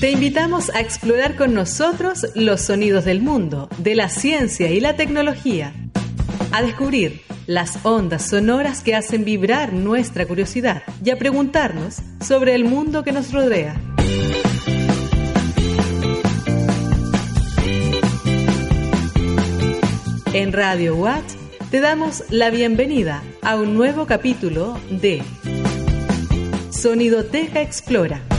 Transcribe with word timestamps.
Te 0.00 0.10
invitamos 0.10 0.68
a 0.74 0.80
explorar 0.80 1.36
con 1.36 1.54
nosotros 1.54 2.26
los 2.34 2.60
sonidos 2.60 3.06
del 3.06 3.22
mundo, 3.22 3.70
de 3.78 3.94
la 3.94 4.10
ciencia 4.10 4.70
y 4.70 4.78
la 4.78 4.94
tecnología. 4.94 5.72
A 6.52 6.60
descubrir 6.60 7.22
las 7.46 7.78
ondas 7.82 8.28
sonoras 8.28 8.82
que 8.82 8.94
hacen 8.94 9.24
vibrar 9.24 9.72
nuestra 9.72 10.26
curiosidad 10.26 10.82
y 11.02 11.08
a 11.08 11.18
preguntarnos 11.18 12.02
sobre 12.20 12.54
el 12.54 12.66
mundo 12.66 13.04
que 13.04 13.12
nos 13.12 13.32
rodea. 13.32 13.80
En 20.34 20.52
Radio 20.52 20.94
Watch 20.96 21.32
te 21.70 21.80
damos 21.80 22.22
la 22.28 22.50
bienvenida 22.50 23.22
a 23.40 23.56
un 23.56 23.74
nuevo 23.74 24.04
capítulo 24.04 24.78
de 24.90 25.22
Sonidoteca 26.70 27.62
Explora. 27.62 28.35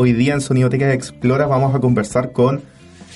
Hoy 0.00 0.12
día 0.12 0.34
en 0.34 0.40
Sonidoteca 0.40 0.92
Explora 0.92 1.48
vamos 1.48 1.74
a 1.74 1.80
conversar 1.80 2.30
con 2.30 2.62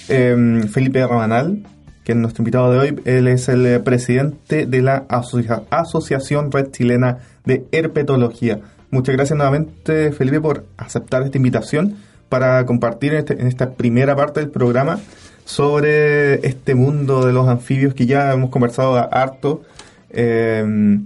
em, 0.09 0.67
Felipe 0.67 1.07
Rabanal, 1.07 1.63
que 2.03 2.11
es 2.11 2.19
nuestro 2.19 2.43
invitado 2.43 2.73
de 2.73 2.79
hoy. 2.81 3.01
Él 3.05 3.29
es 3.29 3.49
el 3.49 3.81
presidente 3.83 4.67
de 4.67 4.83
la 4.83 5.05
Asociación 5.09 6.51
Red 6.51 6.73
Chilena 6.73 7.19
de 7.45 7.65
Herpetología. 7.71 8.59
Muchas 8.91 9.15
gracias 9.15 9.37
nuevamente, 9.37 10.11
Felipe, 10.11 10.41
por 10.41 10.65
aceptar 10.77 11.23
esta 11.23 11.37
invitación 11.37 11.99
para 12.29 12.67
compartir 12.67 13.13
en, 13.13 13.19
este, 13.19 13.35
en 13.35 13.47
esta 13.47 13.75
primera 13.75 14.17
parte 14.17 14.41
del 14.41 14.51
programa 14.51 14.99
sobre 15.45 16.45
este 16.45 16.75
mundo 16.75 17.25
de 17.25 17.33
los 17.33 17.47
anfibios 17.47 17.95
que 17.95 18.07
ya 18.07 18.33
hemos 18.33 18.51
conversado 18.51 18.97
harto. 18.97 19.63
Eh, 20.11 20.99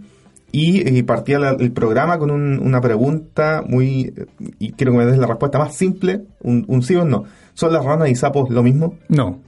y, 0.53 1.03
partía 1.03 1.39
el 1.59 1.73
programa 1.73 2.19
con 2.19 2.31
una 2.31 2.81
pregunta 2.81 3.63
muy, 3.67 4.15
y 4.59 4.73
quiero 4.73 4.93
que 4.93 4.99
me 4.99 5.07
des 5.07 5.19
la 5.19 5.27
respuesta 5.27 5.59
más 5.59 5.75
simple, 5.75 6.23
un, 6.41 6.65
un 6.69 6.83
sí 6.83 6.95
o 6.95 7.05
no. 7.05 7.25
¿Son 7.55 7.73
las 7.73 7.85
ranas 7.85 8.09
y 8.09 8.15
sapos 8.15 8.51
lo 8.51 8.63
mismo? 8.63 8.99
No. 9.09 9.41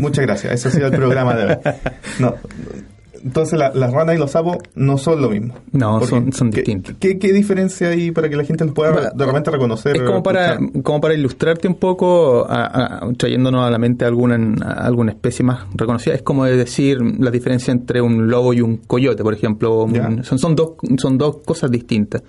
Muchas 0.00 0.24
gracias, 0.24 0.52
ese 0.54 0.68
ha 0.68 0.70
sido 0.70 0.86
el 0.88 0.92
programa 0.92 1.34
de 1.34 1.44
hoy. 1.46 1.56
No, 2.18 2.34
entonces 3.24 3.58
las 3.58 3.92
ranas 3.92 4.16
y 4.16 4.18
los 4.18 4.30
sapos 4.30 4.58
no 4.74 4.98
son 4.98 5.20
lo 5.22 5.30
mismo. 5.30 5.54
No, 5.72 6.04
son, 6.06 6.32
son 6.32 6.50
distintos. 6.50 6.96
¿qué, 6.98 7.14
diferencia 7.14 7.88
hay 7.88 8.10
para 8.10 8.28
que 8.28 8.36
la 8.36 8.44
gente 8.44 8.64
pueda 8.66 9.10
de 9.14 9.26
repente 9.26 9.50
reconocer? 9.50 9.96
Es 9.96 10.02
como 10.02 10.22
para, 10.22 10.58
como 10.82 11.00
para 11.00 11.14
ilustrarte 11.14 11.68
un 11.68 11.74
poco, 11.74 12.46
trayéndonos 13.16 13.66
a 13.66 13.70
la 13.70 13.78
mente 13.78 14.04
alguna, 14.04 14.36
alguna 14.64 15.12
especie 15.12 15.44
más 15.44 15.66
reconocida, 15.74 16.14
es 16.14 16.22
como 16.22 16.44
decir 16.44 16.98
la 17.18 17.30
diferencia 17.30 17.72
entre 17.72 18.00
un 18.00 18.28
lobo 18.28 18.52
y 18.52 18.60
un 18.60 18.78
coyote, 18.78 19.22
por 19.22 19.34
ejemplo. 19.34 19.86
son, 20.22 20.38
son, 20.38 20.54
dos, 20.54 20.72
son 20.98 21.18
dos 21.18 21.38
cosas 21.44 21.70
distintas 21.70 22.22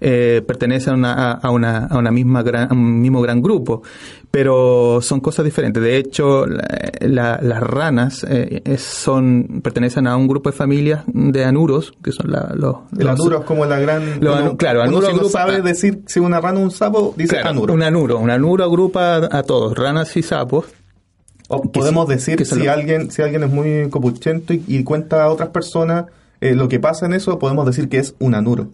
eh, 0.00 0.42
pertenecen 0.46 1.04
a, 1.04 1.32
a, 1.32 1.50
una, 1.50 1.86
a 1.86 1.98
una 1.98 2.10
misma 2.10 2.42
gran, 2.42 2.72
un 2.72 3.00
mismo 3.00 3.20
gran 3.20 3.42
grupo, 3.42 3.82
pero 4.30 5.00
son 5.02 5.20
cosas 5.20 5.44
diferentes. 5.44 5.82
De 5.82 5.96
hecho, 5.96 6.46
las 6.46 7.60
ranas 7.60 8.24
eh, 8.28 8.76
son 8.78 9.60
pertenecen 9.62 10.06
a 10.06 10.16
un 10.16 10.28
grupo 10.28 10.50
de 10.50 10.56
familias 10.56 11.02
de 11.06 11.44
anuros, 11.44 11.92
que 12.02 12.12
son 12.12 12.30
los... 12.30 12.76
El 12.96 13.08
anuro 13.08 13.40
es 13.40 13.44
como 13.44 13.64
la 13.66 13.80
gran... 13.80 14.20
claro, 14.56 14.82
anuro 14.82 15.24
si 15.24 15.28
sabe 15.30 15.62
decir 15.62 16.02
si 16.06 16.20
una 16.20 16.40
rana 16.40 16.60
o 16.60 16.62
un 16.62 16.70
sapo, 16.70 17.14
dice 17.16 17.38
anuro. 17.38 17.74
Un 17.74 17.82
anuro, 17.82 18.18
un 18.18 18.30
anuro 18.30 18.64
agrupa 18.64 19.16
a 19.16 19.42
todos, 19.42 19.76
ranas 19.76 20.16
y 20.16 20.22
sapos. 20.22 20.66
podemos 21.72 22.06
decir 22.06 22.36
que 22.36 22.44
si 22.44 22.68
alguien 22.68 23.10
si 23.10 23.22
alguien 23.22 23.42
es 23.42 23.50
muy 23.50 23.90
copuchento 23.90 24.52
y, 24.52 24.84
cuenta 24.84 25.24
a 25.24 25.30
otras 25.30 25.48
personas 25.48 26.06
eh, 26.40 26.54
lo 26.54 26.68
que 26.68 26.78
pasa 26.78 27.06
en 27.06 27.14
eso, 27.14 27.38
podemos 27.38 27.66
decir 27.66 27.88
que 27.88 27.98
es 27.98 28.14
un 28.18 28.34
anuro. 28.34 28.68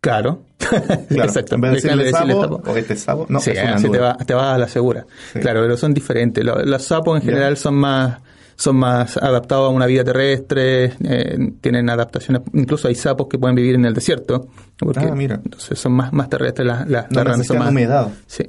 Claro, 0.00 0.42
exacto. 1.10 1.56
En 1.56 1.60
vez 1.60 1.82
de 1.82 1.96
decirle, 1.96 2.10
sapo, 2.10 2.62
o 2.64 2.76
este 2.76 2.96
sapo, 2.96 3.26
no, 3.28 3.40
sí, 3.40 3.52
te, 3.52 3.98
va, 3.98 4.16
te 4.16 4.34
va 4.34 4.54
a 4.54 4.58
la 4.58 4.68
segura. 4.68 5.06
Claro, 5.32 5.62
pero 5.62 5.76
son 5.76 5.94
diferentes. 5.94 6.44
Los, 6.44 6.82
sapos 6.84 7.20
en 7.20 7.26
general 7.26 7.56
son 7.56 7.74
más 7.74 8.18
son 8.58 8.76
más 8.76 9.18
adaptados 9.18 9.70
a 9.70 9.74
una 9.74 9.84
vida 9.84 10.02
terrestre, 10.02 10.94
eh, 11.04 11.52
tienen 11.60 11.90
adaptaciones, 11.90 12.42
incluso 12.54 12.88
hay 12.88 12.94
sapos 12.94 13.26
que 13.28 13.38
pueden 13.38 13.54
vivir 13.54 13.74
en 13.74 13.84
el 13.84 13.92
desierto, 13.92 14.48
porque 14.78 15.00
ah, 15.00 15.14
mira. 15.14 15.38
entonces 15.44 15.78
son 15.78 15.92
más, 15.92 16.10
más 16.14 16.30
terrestres 16.30 16.66
las, 16.66 16.88
las, 16.88 17.10
no 17.10 17.22
necesitan 17.22 17.58
más, 17.58 17.70
humedad. 17.70 18.08
Sí. 18.26 18.48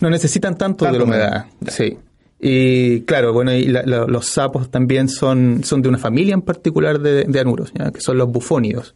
No 0.00 0.08
necesitan 0.08 0.56
tanto, 0.56 0.86
de 0.86 0.92
la 0.92 1.04
humedad, 1.04 1.46
sí. 1.68 1.98
Y 2.40 3.02
claro, 3.02 3.32
bueno, 3.32 3.52
y 3.52 3.66
los 3.66 4.26
sapos 4.26 4.70
también 4.70 5.08
son, 5.08 5.62
son 5.64 5.82
de 5.82 5.88
una 5.88 5.98
familia 5.98 6.34
en 6.34 6.42
particular 6.42 6.98
de, 6.98 7.24
de 7.24 7.40
anuros, 7.40 7.72
que 7.92 8.00
son 8.00 8.16
los 8.16 8.28
bufónidos. 8.32 8.94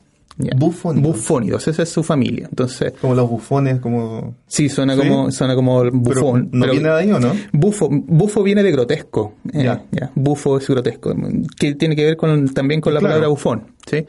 Bufónidos. 0.56 1.66
esa 1.66 1.82
es 1.82 1.88
su 1.88 2.02
familia. 2.02 2.46
Entonces, 2.50 2.92
como 3.00 3.14
los 3.14 3.28
bufones, 3.28 3.80
como. 3.80 4.34
Sí, 4.46 4.68
suena 4.68 4.96
como 4.96 5.30
suena 5.30 5.54
como 5.54 5.90
bufón. 5.90 6.50
¿No 6.52 6.70
viene 6.70 6.88
de 6.88 6.94
ahí 6.94 7.10
o 7.10 7.18
no? 7.18 7.32
Bufo, 7.52 7.88
bufo 7.90 8.42
viene 8.42 8.62
de 8.62 8.70
grotesco. 8.70 9.34
Eh, 9.52 9.68
bufo 10.14 10.58
es 10.58 10.68
grotesco. 10.68 11.14
Que 11.58 11.74
tiene 11.74 11.96
que 11.96 12.04
ver 12.04 12.16
con, 12.16 12.48
también 12.48 12.80
con 12.80 12.92
la 12.92 13.00
palabra 13.00 13.28
bufón. 13.28 13.72
¿sí? 13.86 14.04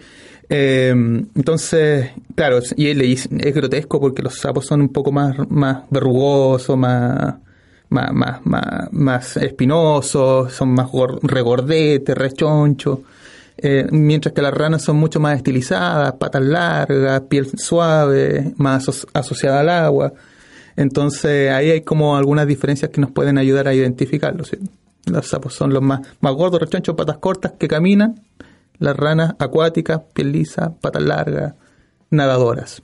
Eh, 0.49 0.89
entonces, 0.89 2.11
claro, 2.35 2.59
y 2.75 2.87
él 2.87 2.97
le 2.97 3.05
dice, 3.05 3.29
es 3.37 3.53
grotesco 3.53 3.99
porque 3.99 4.21
los 4.21 4.35
sapos 4.35 4.65
son 4.65 4.81
un 4.81 4.89
poco 4.89 5.11
más, 5.11 5.35
más 5.49 5.83
verrugosos, 5.89 6.77
más, 6.77 7.35
más, 7.89 8.13
más, 8.13 8.45
más, 8.45 8.91
más 8.91 9.37
espinosos, 9.37 10.53
son 10.53 10.69
más 10.69 10.89
regordetes, 11.23 12.17
rechonchos. 12.17 12.99
Eh, 13.57 13.87
mientras 13.91 14.33
que 14.33 14.41
las 14.41 14.53
ranas 14.53 14.83
son 14.83 14.97
mucho 14.97 15.19
más 15.19 15.35
estilizadas, 15.35 16.13
patas 16.13 16.43
largas, 16.43 17.21
piel 17.21 17.47
suave, 17.57 18.53
más 18.57 19.07
asociada 19.13 19.61
al 19.61 19.69
agua. 19.69 20.13
Entonces 20.75 21.51
ahí 21.51 21.71
hay 21.71 21.81
como 21.81 22.17
algunas 22.17 22.45
diferencias 22.45 22.91
que 22.91 23.01
nos 23.01 23.11
pueden 23.11 23.37
ayudar 23.37 23.67
a 23.67 23.73
identificarlos. 23.73 24.51
Los 25.05 25.27
sapos 25.27 25.55
son 25.55 25.73
los 25.73 25.81
más, 25.81 26.01
más 26.21 26.33
gordos, 26.33 26.61
rechonchos, 26.61 26.95
patas 26.95 27.17
cortas 27.17 27.53
que 27.57 27.67
caminan. 27.67 28.21
Las 28.77 28.95
ranas 28.95 29.33
acuáticas, 29.39 30.01
piel 30.13 30.31
lisa, 30.31 30.75
patas 30.79 31.01
largas, 31.01 31.55
nadadoras. 32.11 32.83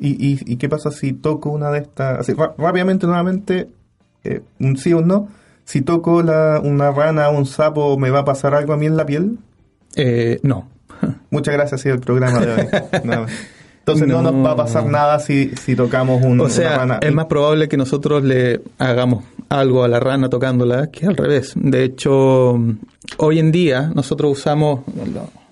¿Y, 0.00 0.56
qué 0.56 0.68
pasa 0.68 0.90
si 0.90 1.12
toco 1.12 1.50
una 1.50 1.70
de 1.70 1.78
estas? 1.78 2.26
rápidamente, 2.56 3.06
nuevamente, 3.06 3.68
eh, 4.24 4.42
un 4.60 4.76
sí 4.76 4.92
o 4.92 4.98
un 4.98 5.08
no. 5.08 5.28
Si 5.64 5.82
toco 5.82 6.22
la, 6.22 6.60
una 6.64 6.90
rana 6.90 7.28
o 7.28 7.36
un 7.36 7.46
sapo, 7.46 7.98
¿me 7.98 8.10
va 8.10 8.20
a 8.20 8.24
pasar 8.24 8.54
algo 8.54 8.72
a 8.72 8.76
mí 8.76 8.86
en 8.86 8.96
la 8.96 9.06
piel? 9.06 9.38
Eh, 9.98 10.40
no. 10.42 10.68
Muchas 11.30 11.54
gracias, 11.54 11.80
ha 11.80 11.82
sido 11.82 11.94
el 11.96 12.00
programa 12.00 12.40
de 12.40 12.52
hoy. 12.52 12.68
Entonces 13.80 14.06
no. 14.06 14.20
nos 14.20 14.34
va 14.44 14.52
a 14.52 14.56
pasar 14.56 14.84
nada 14.86 15.18
si, 15.18 15.50
si 15.56 15.74
tocamos 15.74 16.22
un, 16.22 16.40
o 16.40 16.48
sea, 16.48 16.78
rana. 16.78 16.98
Es 17.00 17.12
más 17.12 17.26
probable 17.26 17.68
que 17.68 17.76
nosotros 17.76 18.22
le 18.22 18.60
hagamos 18.78 19.24
algo 19.48 19.82
a 19.82 19.88
la 19.88 19.98
rana 19.98 20.28
tocándola 20.28 20.88
que 20.88 21.06
al 21.06 21.16
revés. 21.16 21.54
De 21.56 21.84
hecho, 21.84 22.58
hoy 23.16 23.38
en 23.38 23.50
día 23.50 23.90
nosotros 23.94 24.38
usamos, 24.38 24.80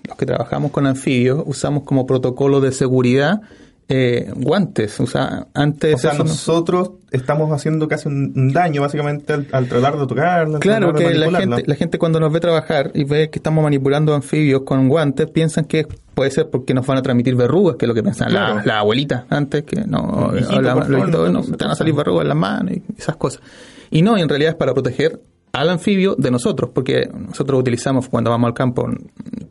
los 0.07 0.17
que 0.17 0.25
trabajamos 0.27 0.71
con 0.71 0.85
anfibios, 0.85 1.43
usamos 1.45 1.83
como 1.83 2.05
protocolo 2.05 2.61
de 2.61 2.71
seguridad 2.71 3.41
eh, 3.89 4.31
guantes. 4.35 4.99
O 4.99 5.07
sea, 5.07 5.47
antes. 5.53 5.95
O 5.95 5.97
sea, 5.97 6.13
nosotros 6.13 6.91
estamos 7.11 7.51
haciendo 7.51 7.87
casi 7.87 8.07
un 8.09 8.51
daño, 8.51 8.81
básicamente, 8.81 9.33
al, 9.33 9.67
tratar 9.67 9.97
de 9.97 10.07
tocarla. 10.07 10.59
Claro, 10.59 10.93
que 10.93 11.13
la 11.13 11.39
gente, 11.39 11.63
la 11.65 11.75
gente 11.75 11.97
cuando 11.97 12.19
nos 12.19 12.31
ve 12.31 12.39
trabajar 12.39 12.91
y 12.93 13.05
ve 13.05 13.29
que 13.29 13.39
estamos 13.39 13.63
manipulando 13.63 14.13
anfibios 14.13 14.63
con 14.63 14.89
guantes, 14.89 15.29
piensan 15.29 15.65
que 15.65 15.87
puede 16.13 16.31
ser 16.31 16.49
porque 16.49 16.73
nos 16.73 16.85
van 16.85 16.97
a 16.97 17.01
transmitir 17.01 17.35
verrugas, 17.35 17.77
que 17.77 17.85
es 17.85 17.87
lo 17.87 17.93
que 17.93 18.03
pensaban 18.03 18.33
la, 18.33 18.61
la, 18.65 18.79
abuelita 18.79 19.25
antes, 19.29 19.63
que 19.63 19.81
no, 19.85 20.31
no, 20.31 20.31
van 20.31 21.71
a 21.71 21.75
salir 21.75 21.93
verrugas 21.93 22.23
en 22.23 22.29
las 22.29 22.37
manos 22.37 22.73
y 22.73 22.83
esas 22.97 23.15
cosas. 23.15 23.41
Y 23.89 24.01
no, 24.01 24.17
en 24.17 24.27
realidad 24.27 24.51
es 24.51 24.57
para 24.57 24.73
proteger 24.73 25.21
al 25.53 25.69
anfibio 25.69 26.15
de 26.17 26.29
nosotros, 26.29 26.71
porque 26.73 27.09
nosotros 27.13 27.59
utilizamos 27.59 28.09
cuando 28.09 28.29
vamos 28.29 28.49
al 28.49 28.53
campo 28.53 28.87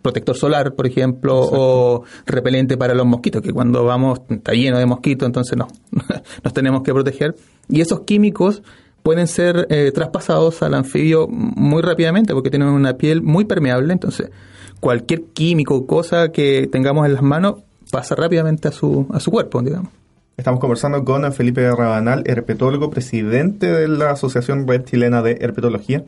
protector 0.07 0.37
solar, 0.37 0.75
por 0.75 0.87
ejemplo, 0.87 1.37
o 1.37 2.05
repelente 2.27 2.77
para 2.77 2.95
los 2.95 3.05
mosquitos, 3.07 3.43
que 3.43 3.53
cuando 3.53 3.85
vamos 3.85 4.21
está 4.31 4.53
lleno 4.53 4.79
de 4.79 4.87
mosquitos, 4.87 5.27
entonces 5.27 5.59
no, 5.59 5.67
nos 6.45 6.53
tenemos 6.53 6.83
que 6.83 6.93
proteger. 6.93 7.35
Y 7.69 7.81
esos 7.81 8.03
químicos 8.03 8.63
pueden 9.03 9.27
ser 9.27 9.67
eh, 9.69 9.91
traspasados 9.93 10.63
al 10.63 10.75
anfibio 10.75 11.27
muy 11.29 11.83
rápidamente 11.83 12.35
porque 12.35 12.51
tienen 12.51 12.69
una 12.69 12.97
piel 12.97 13.21
muy 13.21 13.47
permeable, 13.47 13.93
entonces 13.93 14.31
cualquier 14.79 15.25
químico 15.33 15.75
o 15.75 15.87
cosa 15.87 16.31
que 16.31 16.69
tengamos 16.71 17.05
en 17.07 17.15
las 17.15 17.23
manos 17.23 17.57
pasa 17.91 18.15
rápidamente 18.15 18.69
a 18.69 18.73
su, 18.73 19.09
a 19.13 19.19
su 19.19 19.33
cuerpo, 19.33 19.61
digamos. 19.61 19.91
Estamos 20.37 20.61
conversando 20.61 21.05
con 21.05 21.33
Felipe 21.33 21.69
Rabanal, 21.69 22.23
herpetólogo, 22.27 22.91
presidente 22.91 23.73
de 23.73 23.89
la 23.89 24.11
Asociación 24.11 24.69
Red 24.69 24.85
Chilena 24.85 25.23
de 25.23 25.39
Herpetología. 25.41 26.05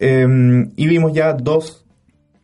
Em, 0.00 0.72
y 0.76 0.86
vimos 0.86 1.12
ya 1.12 1.34
dos 1.34 1.79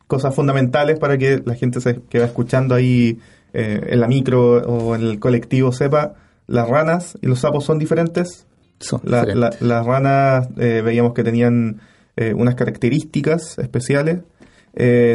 cosas 0.06 0.34
fundamentales 0.34 0.98
para 0.98 1.18
que 1.18 1.42
la 1.44 1.54
gente 1.54 1.80
se 1.80 2.00
que 2.08 2.18
va 2.18 2.26
escuchando 2.26 2.74
ahí 2.74 3.18
eh, 3.52 3.80
en 3.88 4.00
la 4.00 4.08
micro 4.08 4.58
o 4.58 4.94
en 4.94 5.02
el 5.02 5.18
colectivo 5.18 5.72
sepa. 5.72 6.14
Las 6.46 6.68
ranas 6.68 7.18
y 7.22 7.26
los 7.26 7.40
sapos 7.40 7.64
son 7.64 7.78
diferentes. 7.78 8.46
Son 8.78 9.00
las 9.04 9.86
ranas 9.86 10.48
eh, 10.58 10.82
veíamos 10.84 11.14
que 11.14 11.24
tenían 11.24 11.80
eh, 12.16 12.34
unas 12.34 12.54
características 12.54 13.58
especiales. 13.58 14.20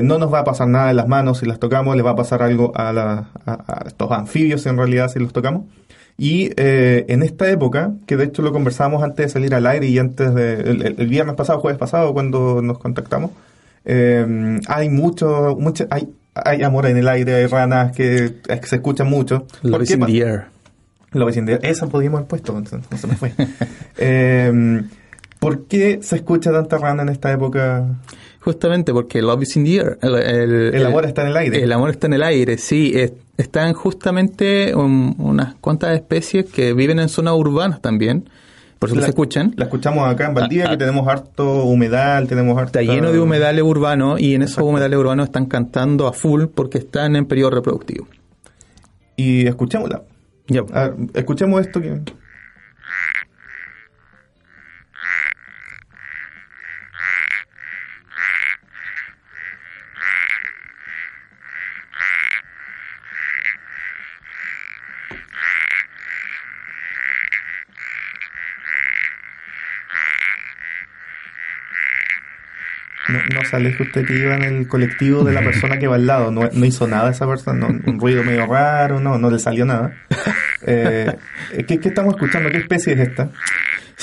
no 0.04 0.18
nos 0.18 0.34
va 0.34 0.40
a 0.40 0.44
pasar 0.44 0.68
nada 0.68 0.90
en 0.90 0.98
las 0.98 1.08
manos 1.08 1.40
si 1.40 1.46
las 1.46 1.60
tocamos, 1.60 1.96
le 1.96 2.02
va 2.02 2.12
a 2.12 2.16
pasar 2.16 2.42
algo 2.42 2.72
a, 2.76 3.28
a 3.46 3.84
estos 3.86 4.12
anfibios 4.12 4.66
en 4.66 4.78
realidad 4.78 5.10
si 5.10 5.20
los 5.20 5.32
tocamos. 5.32 5.66
Y 6.22 6.52
eh, 6.56 7.06
en 7.08 7.24
esta 7.24 7.50
época, 7.50 7.94
que 8.06 8.16
de 8.16 8.26
hecho 8.26 8.44
lo 8.44 8.52
conversábamos 8.52 9.02
antes 9.02 9.26
de 9.26 9.30
salir 9.30 9.56
al 9.56 9.66
aire 9.66 9.88
y 9.88 9.98
antes 9.98 10.34
de 10.36 10.54
el, 10.98 11.08
viernes 11.08 11.36
pasado, 11.36 11.60
jueves 11.60 11.80
pasado, 11.80 12.14
cuando 12.14 12.62
nos 12.62 12.78
contactamos, 12.78 13.32
eh, 13.86 14.60
hay 14.68 14.90
mucho, 14.90 15.56
mucho 15.60 15.88
hay, 15.90 16.10
hay 16.36 16.64
amor 16.64 16.86
en 16.86 16.98
el 16.98 17.08
aire, 17.08 17.36
hay 17.36 17.46
ranas 17.48 17.96
que, 17.96 18.36
se 18.64 18.76
escuchan 18.76 19.10
mucho. 19.10 19.46
Love 19.64 19.84
is 19.84 19.92
in 19.92 20.06
the 20.06 20.18
air. 20.20 20.46
Love 21.14 21.30
is 21.30 21.38
in 21.38 21.46
the 21.46 21.54
air. 21.54 21.60
Esa 21.64 21.88
podíamos 21.88 22.20
haber 22.20 22.28
puesto, 22.28 22.54
no 22.54 22.98
se 22.98 23.08
me 23.08 23.16
fue. 23.16 23.34
eh, 23.98 24.82
¿Por 25.40 25.66
qué 25.66 26.00
se 26.04 26.18
escucha 26.18 26.52
tanta 26.52 26.78
rana 26.78 27.02
en 27.02 27.10
esta 27.10 27.32
época? 27.32 27.88
Justamente 28.42 28.94
porque 28.94 29.22
love 29.22 29.44
is 29.44 29.56
in 29.56 29.66
the 29.66 29.76
air. 29.76 29.98
El, 30.02 30.86
amor 30.86 31.06
está 31.06 31.24
en 31.24 31.30
el 31.30 31.38
aire. 31.38 31.64
El 31.64 31.72
amor 31.72 31.90
está 31.90 32.08
en 32.08 32.14
el 32.14 32.24
aire, 32.24 32.58
sí. 32.58 32.94
están 33.38 33.74
justamente 33.74 34.76
unas 34.76 35.56
cuantas 35.56 35.96
especies 35.96 36.46
que 36.46 36.74
viven 36.74 37.00
en 37.00 37.10
zonas 37.10 37.34
urbanas 37.34 37.82
también. 37.82 38.30
Por 38.82 38.90
eso 38.90 39.00
se 39.00 39.10
escuchan. 39.10 39.54
La 39.58 39.66
escuchamos 39.66 40.10
acá 40.10 40.26
en 40.26 40.34
Valdivia, 40.34 40.66
ah, 40.66 40.70
que 40.70 40.74
ah. 40.74 40.78
tenemos 40.80 41.08
harto 41.08 41.66
humedal, 41.66 42.28
tenemos 42.28 42.58
harto... 42.58 42.80
Está 42.80 42.82
lleno 42.82 43.12
de 43.12 43.20
humedales 43.20 43.64
urbanos 43.64 44.20
y 44.20 44.34
en 44.34 44.42
esos 44.42 44.64
humedales 44.64 44.98
urbanos 44.98 45.28
están 45.28 45.46
cantando 45.46 46.08
a 46.08 46.14
full 46.14 46.46
porque 46.46 46.80
están 46.80 47.16
en 47.16 47.28
periodo 47.28 47.52
reproductivo. 47.52 48.08
Y 49.16 49.46
escuchémosla. 49.46 50.02
Ya. 50.48 50.64
escuchemos 51.14 51.62
esto 51.62 51.80
que... 51.80 52.02
no, 73.12 73.46
sale 73.50 73.76
que 73.76 73.84
usted 73.84 74.06
que 74.06 74.18
iba 74.18 74.36
en 74.36 74.44
el 74.44 74.68
colectivo 74.68 75.24
de 75.24 75.34
la 75.34 75.42
persona 75.42 75.78
que 75.78 75.88
va 75.88 75.96
al 75.96 76.08
lado. 76.08 76.32
No, 76.32 76.50
no 76.52 76.66
hizo 76.66 76.88
nada 76.88 77.12
esa 77.12 77.28
persona, 77.28 77.68
un 77.68 78.00
ruido 78.00 78.24
medio 78.24 78.46
raro, 78.46 79.00
no, 79.00 79.18
no 79.18 79.30
le 79.30 79.40
salió 79.40 79.66
nada. 79.66 79.94
Eh, 80.64 81.12
¿qué, 81.68 81.80
¿Qué 81.80 81.88
estamos 81.88 82.14
escuchando? 82.14 82.52
¿Qué 82.52 82.60
especie 82.60 82.94
es 82.94 83.00
esta? 83.00 83.32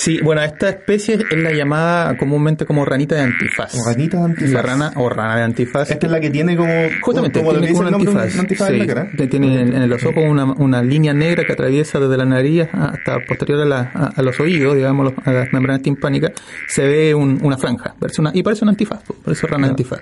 Sí, 0.09 0.21
bueno, 0.23 0.41
esta 0.43 0.71
especie 0.71 1.17
es 1.17 1.37
la 1.37 1.53
llamada 1.53 2.17
comúnmente 2.17 2.65
como 2.65 2.87
ranita 2.87 3.15
de 3.17 3.21
antifaz. 3.25 3.75
Ranita 3.85 4.17
de 4.17 4.25
antifaz. 4.25 4.53
La 4.53 4.63
rana 4.63 4.93
o 4.97 5.11
rana 5.11 5.37
de 5.37 5.43
antifaz. 5.43 5.91
Esta 5.91 6.07
es 6.07 6.11
la 6.11 6.19
que 6.19 6.31
tiene 6.31 6.57
como... 6.57 6.73
Justamente, 7.03 7.41
como 7.41 7.53
tiene 7.53 7.69
como 7.69 7.81
un 7.81 7.95
antifaz. 7.95 8.33
Un 8.33 8.41
antifaz 8.41 8.71
en 8.71 8.79
la 8.79 8.87
cara. 8.87 9.11
Tiene 9.29 9.61
en, 9.61 9.75
el 9.75 9.93
ojo 9.93 10.19
una, 10.19 10.47
una 10.47 10.83
línea 10.83 11.13
negra 11.13 11.45
que 11.45 11.53
atraviesa 11.53 12.01
desde 12.01 12.17
la 12.17 12.25
nariz 12.25 12.69
hasta 12.73 13.19
posterior 13.29 13.61
a, 13.61 13.67
la, 13.67 14.13
a, 14.17 14.23
los 14.23 14.41
oídos, 14.41 14.77
digamos, 14.77 15.13
a 15.27 15.31
las 15.31 15.53
membranas 15.53 15.83
timpánicas. 15.83 16.33
Se 16.69 16.87
ve 16.87 17.15
una 17.15 17.59
franja. 17.59 17.95
y 18.33 18.43
parece 18.43 18.65
un 18.65 18.71
antifaz, 18.71 19.03
por 19.03 19.31
eso 19.31 19.47
rana 19.47 19.67
de 19.67 19.73
antifaz. 19.73 20.01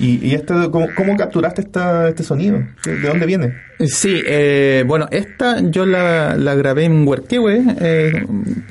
¿Y, 0.00 0.34
y 0.34 0.38
¿cómo, 0.70 1.16
capturaste 1.16 1.62
esta, 1.62 2.08
este 2.08 2.22
sonido? 2.22 2.62
¿De 2.84 3.00
dónde 3.00 3.26
viene? 3.26 3.54
Sí, 3.86 4.22
eh, 4.26 4.84
bueno, 4.86 5.08
esta 5.10 5.60
yo 5.60 5.86
la, 5.86 6.36
la 6.36 6.54
grabé 6.54 6.84
en 6.84 7.06
Huerquehue, 7.06 7.62
eh, 7.80 8.26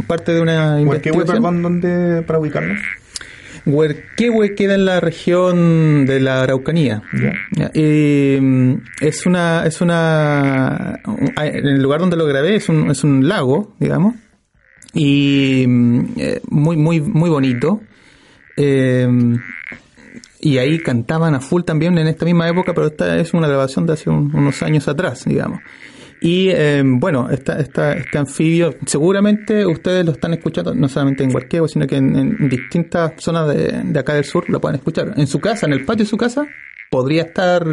parte 0.08 0.34
de 0.34 0.42
una 0.42 0.80
investigación. 0.80 1.18
¿Huerquehue, 1.18 1.26
perdón, 1.26 1.62
dónde, 1.62 2.22
para 2.22 2.40
ubicarnos? 2.40 2.80
Huerquehue 3.66 4.56
queda 4.56 4.76
en 4.76 4.86
la 4.86 5.00
región 5.02 6.06
de 6.06 6.22
la 6.22 6.44
Araucanía. 6.44 7.04
Y 7.74 8.38
mm, 8.40 8.74
es 9.02 9.26
una, 9.26 9.66
es 9.66 9.82
una, 9.82 11.02
en 11.38 11.68
el 11.68 11.82
lugar 11.82 12.00
donde 12.00 12.16
lo 12.16 12.26
grabé 12.26 12.56
es 12.56 12.70
un, 12.70 12.90
es 12.90 13.04
un 13.04 13.28
lago, 13.28 13.76
digamos, 13.80 14.16
y 14.94 15.66
mm, 15.68 16.06
eh, 16.18 16.42
muy, 16.50 16.78
muy, 16.78 17.02
muy 17.02 17.30
bonito. 17.30 17.82
Eh, 18.56 19.08
y 20.40 20.58
ahí 20.58 20.80
cantaban 20.80 21.36
a 21.36 21.40
full 21.40 21.64
también 21.64 21.98
en 21.98 22.08
esta 22.08 22.26
misma 22.26 22.48
época, 22.48 22.74
pero 22.74 22.88
esta 22.88 23.18
es 23.18 23.34
una 23.34 23.48
grabación 23.48 23.86
de 23.86 23.94
hace 23.94 24.10
unos 24.10 24.62
años 24.64 24.88
atrás, 24.88 25.26
digamos. 25.26 25.60
Y 26.20 26.50
eh, 26.50 26.82
bueno, 26.84 27.30
esta, 27.30 27.60
esta, 27.60 27.94
este 27.94 28.18
anfibio, 28.18 28.76
seguramente 28.86 29.66
ustedes 29.66 30.04
lo 30.04 30.14
están 30.14 30.34
escuchando 30.34 30.74
no 30.74 30.90
solamente 30.90 31.24
en 31.24 31.34
Huarqueo, 31.34 31.68
sino 31.68 31.86
que 31.86 31.98
en, 31.98 32.50
distintas 32.50 33.14
zonas 33.18 33.48
de, 33.50 33.84
de, 33.84 34.00
acá 34.00 34.16
del 34.16 34.24
sur 34.24 34.50
lo 34.50 34.60
pueden 34.60 34.78
escuchar. 34.78 35.14
En 35.16 35.28
su 35.28 35.40
casa, 35.40 35.68
en 35.68 35.74
el 35.74 35.86
patio 35.86 36.06
de 36.06 36.10
su 36.10 36.18
casa, 36.18 36.48
podría 36.90 37.24
estar 37.24 37.64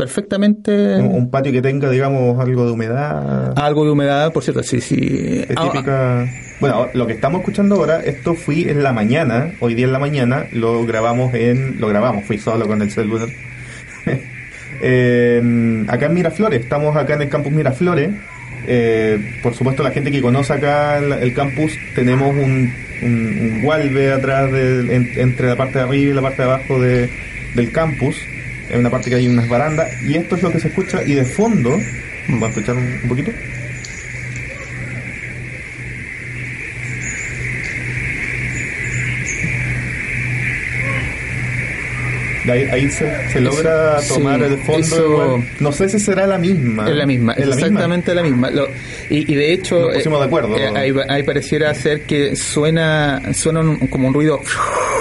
perfectamente. 0.00 0.96
Un, 0.96 1.30
patio 1.30 1.52
que 1.52 1.60
tenga, 1.60 1.90
digamos, 1.90 2.40
algo 2.40 2.64
de 2.64 2.72
humedad. 2.72 3.52
Algo 3.58 3.84
de 3.84 3.90
humedad, 3.90 4.32
por 4.32 4.42
cierto, 4.42 4.62
sí, 4.62 4.80
sí. 4.80 5.44
Es 5.46 5.54
típica. 5.54 6.26
Bueno, 6.58 6.88
lo 6.94 7.06
que 7.06 7.12
estamos 7.12 7.40
escuchando 7.40 7.74
ahora, 7.74 8.00
esto 8.00 8.34
fui 8.34 8.62
en 8.68 8.82
la 8.82 8.92
mañana, 8.92 9.52
hoy 9.60 9.74
día 9.74 9.84
en 9.84 9.92
la 9.92 9.98
mañana, 9.98 10.46
lo 10.52 10.86
grabamos 10.86 11.34
en. 11.34 11.80
Lo 11.80 11.88
grabamos, 11.88 12.24
fui 12.24 12.38
solo 12.38 12.66
con 12.66 12.80
el 12.80 12.90
celular. 12.90 13.28
acá 15.88 16.06
en 16.06 16.14
Miraflores, 16.14 16.62
estamos 16.62 16.96
acá 16.96 17.14
en 17.14 17.22
el 17.22 17.28
campus 17.28 17.52
Miraflores. 17.52 18.10
Eh, 18.66 19.38
por 19.42 19.54
supuesto, 19.54 19.82
la 19.82 19.90
gente 19.90 20.10
que 20.10 20.22
conoce 20.22 20.54
acá 20.54 20.96
el, 20.98 21.34
campus, 21.34 21.72
tenemos 21.94 22.34
un, 22.34 22.72
un, 23.02 23.70
atrás 23.70 24.50
entre 24.50 25.48
la 25.48 25.56
parte 25.56 25.78
de 25.78 25.84
arriba 25.84 26.10
y 26.10 26.14
la 26.14 26.22
parte 26.22 26.42
de 26.42 26.48
abajo 26.48 26.80
de, 26.80 27.10
del 27.54 27.70
campus 27.70 28.16
en 28.70 28.80
una 28.80 28.90
parte 28.90 29.10
que 29.10 29.16
hay 29.16 29.28
unas 29.28 29.48
barandas, 29.48 30.02
y 30.02 30.16
esto 30.16 30.36
es 30.36 30.42
lo 30.42 30.50
que 30.50 30.60
se 30.60 30.68
escucha, 30.68 31.02
y 31.02 31.14
de 31.14 31.24
fondo, 31.24 31.80
vamos 32.28 32.44
a 32.44 32.48
escuchar 32.48 32.76
un, 32.76 33.08
poquito. 33.08 33.32
Ahí, 42.48 42.88
se, 42.90 43.40
logra 43.40 43.98
tomar 44.08 44.42
el 44.42 44.58
fondo. 44.58 45.42
no 45.58 45.72
sé 45.72 45.88
si 45.88 45.98
será 45.98 46.26
la 46.26 46.38
misma. 46.38 46.88
Es 46.88 46.96
la 46.96 47.06
misma, 47.06 47.32
¿Es 47.34 47.48
exactamente 47.48 48.14
la 48.14 48.22
misma. 48.22 48.50
y, 49.08 49.34
de 49.34 49.52
hecho, 49.52 49.80
Nos 49.80 49.94
pusimos 49.94 50.20
de 50.20 50.26
acuerdo. 50.26 50.56
Eh, 50.56 51.04
ahí, 51.08 51.22
pareciera 51.22 51.72
ser 51.74 52.02
que 52.02 52.36
suena, 52.36 53.20
suena 53.34 53.60
como 53.88 54.08
un 54.08 54.14
ruido 54.14 54.40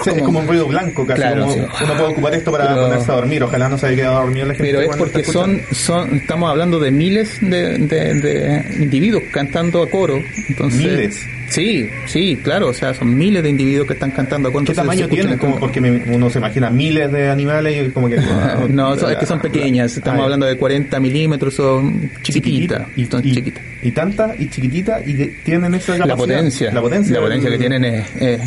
es 0.06 0.24
como 0.24 0.40
un 0.40 0.48
ruido 0.48 0.68
blanco 0.68 1.06
casi. 1.06 1.22
Claro, 1.22 1.46
Uno 1.46 1.94
puede 1.98 2.12
ocupar 2.12 2.34
esto 2.36 2.52
para 2.52 2.76
ponerse 2.76 3.12
a 3.12 3.16
dormir. 3.16 3.44
Ojalá 3.44 3.70
no 3.70 3.78
se 3.78 3.88
haya 3.88 3.96
quedado 3.96 4.22
dormido 4.22 4.46
la 4.48 4.54
gente. 4.56 4.72
Pero 4.72 4.82
es 4.82 4.98
porque 4.98 5.24
son, 5.24 5.62
son, 5.72 6.16
estamos 6.16 6.50
hablando 6.50 6.80
de 6.80 6.92
miles 6.92 7.38
de, 7.42 7.78
de, 7.78 8.66
individuos 8.80 9.24
cantando 9.32 9.82
a 9.84 9.90
coro. 9.90 10.22
Entonces, 10.48 10.80
¿Miles? 10.80 11.28
Sí, 11.50 11.90
sí, 12.06 12.38
claro. 12.38 12.68
O 12.70 12.74
sea, 12.74 12.94
son 12.94 13.18
miles 13.18 13.44
de 13.44 13.50
individuos 13.50 13.88
que 13.88 13.94
están 13.94 14.12
cantando 14.12 14.52
coro. 14.52 14.66
¿Qué 14.66 14.74
tamaño 14.74 15.08
tienen? 15.08 15.38
Como 15.38 15.60
porque 15.60 15.80
uno 15.80 16.30
se 16.30 16.40
imagina 16.40 16.70
miles 16.70 17.12
de 17.12 17.30
animales 17.30 17.88
y 17.88 17.92
como 17.92 18.08
que... 18.08 18.18
no, 18.70 18.94
es 18.94 19.18
que 19.18 19.26
son 19.26 19.40
pequeñas. 19.40 19.98
Estamos 19.98 20.24
hablando 20.24 20.46
de 20.46 20.58
40 20.58 21.00
milímetros, 21.00 21.56
son 21.56 22.12
chiquititas. 22.22 22.88
Y, 22.96 23.08
chiquitas. 23.08 23.64
y 23.82 23.92
tantas 23.92 24.40
y 24.40 24.50
chiquititas 24.50 25.08
y 25.08 25.14
tienen 25.44 25.74
esa 25.76 25.98
capacidad. 25.98 26.08
La 26.08 26.16
potencia. 26.16 26.72
La 26.72 26.82
potencia. 26.82 27.16
La 27.16 27.22
potencia 27.22 27.50
que 27.50 27.58
tienen 27.58 27.86
es, 27.86 28.08
es 28.16 28.42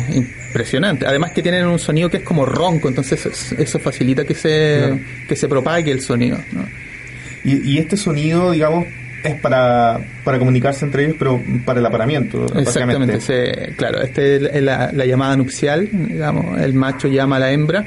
impresionante. 0.53 1.05
Además 1.05 1.31
que 1.31 1.41
tienen 1.41 1.65
un 1.65 1.79
sonido 1.79 2.09
que 2.09 2.17
es 2.17 2.23
como 2.23 2.45
ronco, 2.45 2.87
entonces 2.87 3.53
eso, 3.57 3.79
facilita 3.79 4.23
que 4.23 4.35
se, 4.35 4.93
que 5.27 5.35
se 5.35 5.47
propague 5.47 5.91
el 5.91 6.01
sonido. 6.01 6.37
Y, 7.43 7.77
este 7.77 7.97
sonido, 7.97 8.51
digamos, 8.51 8.85
es 9.23 9.35
para, 9.35 9.99
para 10.23 10.39
comunicarse 10.39 10.85
entre 10.85 11.05
ellos, 11.05 11.15
pero 11.17 11.41
para 11.65 11.79
el 11.79 11.85
aparamiento. 11.85 12.45
Exactamente, 12.57 13.73
claro, 13.75 14.01
este 14.01 14.35
es 14.35 14.63
la, 14.63 14.91
llamada 15.05 15.35
nupcial, 15.35 15.89
digamos, 15.91 16.59
el 16.61 16.73
macho 16.73 17.07
llama 17.07 17.37
a 17.37 17.39
la 17.39 17.51
hembra. 17.51 17.85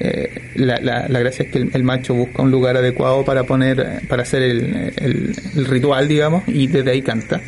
Eh, 0.00 0.28
la, 0.56 0.80
la, 0.80 1.20
gracia 1.20 1.44
es 1.44 1.52
que 1.52 1.58
el, 1.58 1.84
macho 1.84 2.14
busca 2.14 2.42
un 2.42 2.50
lugar 2.50 2.76
adecuado 2.76 3.24
para 3.24 3.44
poner, 3.44 4.00
para 4.08 4.22
hacer 4.22 4.42
el, 4.42 4.92
el 4.96 5.66
ritual, 5.66 6.08
digamos, 6.08 6.42
y 6.48 6.66
desde 6.66 6.90
ahí 6.90 7.02
canta. 7.02 7.40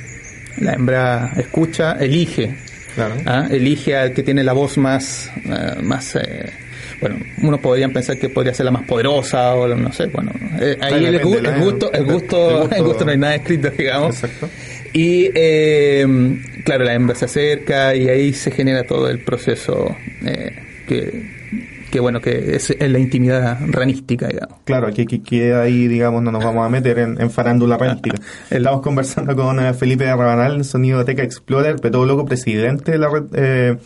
La 0.61 0.73
hembra 0.73 1.33
escucha, 1.37 1.97
elige 2.01 2.55
¿Ah? 3.25 3.47
Elige 3.51 3.97
al 3.97 4.13
que 4.13 4.23
tiene 4.23 4.43
la 4.43 4.53
voz 4.53 4.79
más, 4.79 5.31
eh, 5.45 5.83
más 5.83 6.17
eh, 6.17 6.51
bueno, 7.01 7.17
unos 7.43 7.61
podrían 7.61 7.93
pensar 7.93 8.19
que 8.19 8.29
podría 8.29 8.55
ser 8.55 8.65
la 8.67 8.73
más 8.73 8.85
poderosa 8.85 9.55
o 9.55 9.69
no 9.69 9.93
sé, 9.93 10.07
bueno, 10.07 10.33
eh, 10.61 10.77
ahí 10.81 11.05
el, 11.05 11.23
gusto, 11.23 11.49
el, 11.49 11.61
gusto, 11.61 11.93
el, 12.73 12.83
gusto, 12.83 13.05
no 13.05 13.11
hay 13.11 13.19
nada 13.19 13.35
escrito, 13.35 13.71
digamos. 13.71 14.23
Y 14.93 15.29
claro, 16.63 16.85
la 16.85 16.95
hembra 16.95 17.15
se 17.15 17.27
acerca 17.27 17.95
y 17.95 18.09
ahí 18.09 18.33
se 18.33 18.51
genera 18.51 18.85
todo 18.85 19.11
el 19.11 19.19
proceso 19.19 19.97
que 20.89 21.37
que 21.91 22.01
bueno, 22.01 22.21
que 22.21 22.57
es, 22.57 22.75
la 22.79 22.99
intimidad 22.99 23.59
ranística, 23.69 24.29
digamos. 24.29 24.59
Claro, 24.65 24.93
que, 24.93 25.07
queda 25.07 25.63
ahí, 25.63 25.89
digamos, 25.89 26.23
no 26.23 26.33
nos 26.33 26.45
vamos 26.45 26.67
a 26.67 26.69
meter 26.69 26.99
en, 26.99 27.31
farándula 27.31 27.77
ranística. 27.77 28.17
Estamos 28.51 28.83
conversando 28.83 29.35
con 29.37 29.61
eh, 29.61 29.75
Felipe 29.75 30.05
de 30.05 30.15
Rabanal, 30.15 30.65
Sonido 30.65 31.05
Teca 31.05 31.23
Explorer, 31.23 31.77
petólogo, 31.77 32.25
presidente 32.25 32.93
de 32.93 32.99
la 32.99 33.09
red, 33.09 33.25
eh, 33.35 33.77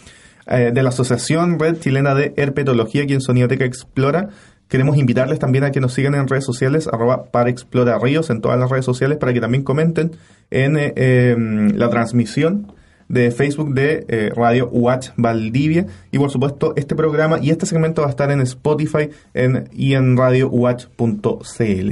eh, 0.47 0.71
de 0.73 0.83
la 0.83 0.89
Asociación 0.89 1.59
Red 1.59 1.79
Chilena 1.81 2.15
de 2.15 2.33
Herpetología, 2.37 3.07
quien 3.07 3.21
Sonidoteca 3.21 3.65
Explora, 3.65 4.29
Queremos 4.71 4.97
invitarles 4.97 5.41
también 5.41 5.65
a 5.65 5.73
que 5.73 5.81
nos 5.81 5.95
sigan 5.95 6.15
en 6.15 6.29
redes 6.29 6.45
sociales, 6.45 6.87
arroba 6.87 7.25
para 7.25 7.51
Explora 7.51 7.99
Ríos, 7.99 8.31
en 8.31 8.41
todas 8.41 8.57
las 8.57 8.71
redes 8.71 8.85
sociales, 8.85 9.19
para 9.19 9.33
que 9.33 9.41
también 9.41 9.65
comenten 9.65 10.13
en 10.53 10.77
eh, 10.77 10.93
em, 10.95 11.71
la 11.75 11.91
transmisión 11.91 12.73
de 13.11 13.33
Facebook 13.33 13.75
de 13.75 14.07
eh, 14.09 14.31
Radio 14.35 14.69
Watch 14.69 15.09
Valdivia. 15.17 15.87
Y 16.13 16.19
por 16.19 16.31
supuesto, 16.31 16.73
este 16.77 16.95
programa 16.95 17.39
y 17.43 17.51
este 17.51 17.67
segmento 17.67 18.03
va 18.03 18.09
a 18.09 18.11
estar 18.11 18.31
en 18.31 18.41
Spotify 18.41 19.11
en, 19.35 19.69
y 19.73 19.95
en 19.95 20.17
radiowatch.cl. 20.17 21.91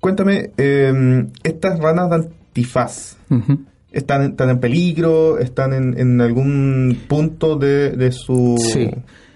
Cuéntame, 0.00 0.50
em, 0.56 1.28
estas 1.44 1.78
ranas 1.78 2.10
de 2.10 2.16
antifaz, 2.16 3.16
¿están, 3.92 4.34
en 4.38 4.58
peligro? 4.58 5.38
¿Están 5.38 5.72
en, 5.72 6.20
algún 6.20 6.98
punto 7.08 7.56
de, 7.56 8.12
su...? 8.12 8.56
Sí. 8.58 8.90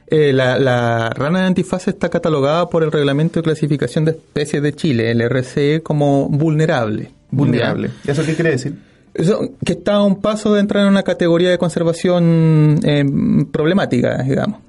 Eh, 0.08 0.32
la, 0.32 1.10
rana 1.10 1.40
de 1.40 1.46
antifaz 1.46 1.86
está 1.86 2.08
catalogada 2.08 2.68
por 2.68 2.82
el 2.82 2.90
Reglamento 2.90 3.38
de 3.38 3.44
Clasificación 3.44 4.04
de 4.04 4.12
Especies 4.12 4.62
de 4.62 4.72
Chile, 4.72 5.10
el 5.10 5.22
RCE, 5.22 5.80
como 5.82 6.28
vulnerable. 6.28 7.12
Vulnerable. 7.30 7.90
¿Y 8.04 8.10
eso 8.10 8.24
qué 8.26 8.34
quiere 8.34 8.50
decir? 8.50 8.74
Eso, 9.14 9.52
que 9.64 9.72
está 9.72 9.94
a 9.94 10.04
un 10.04 10.20
paso 10.20 10.54
de 10.54 10.60
entrar 10.60 10.84
en 10.84 10.90
una 10.90 11.02
categoría 11.02 11.50
de 11.50 11.58
conservación 11.58 12.78
eh, 12.84 13.04
problemática, 13.50 14.22
digamos. 14.22 14.60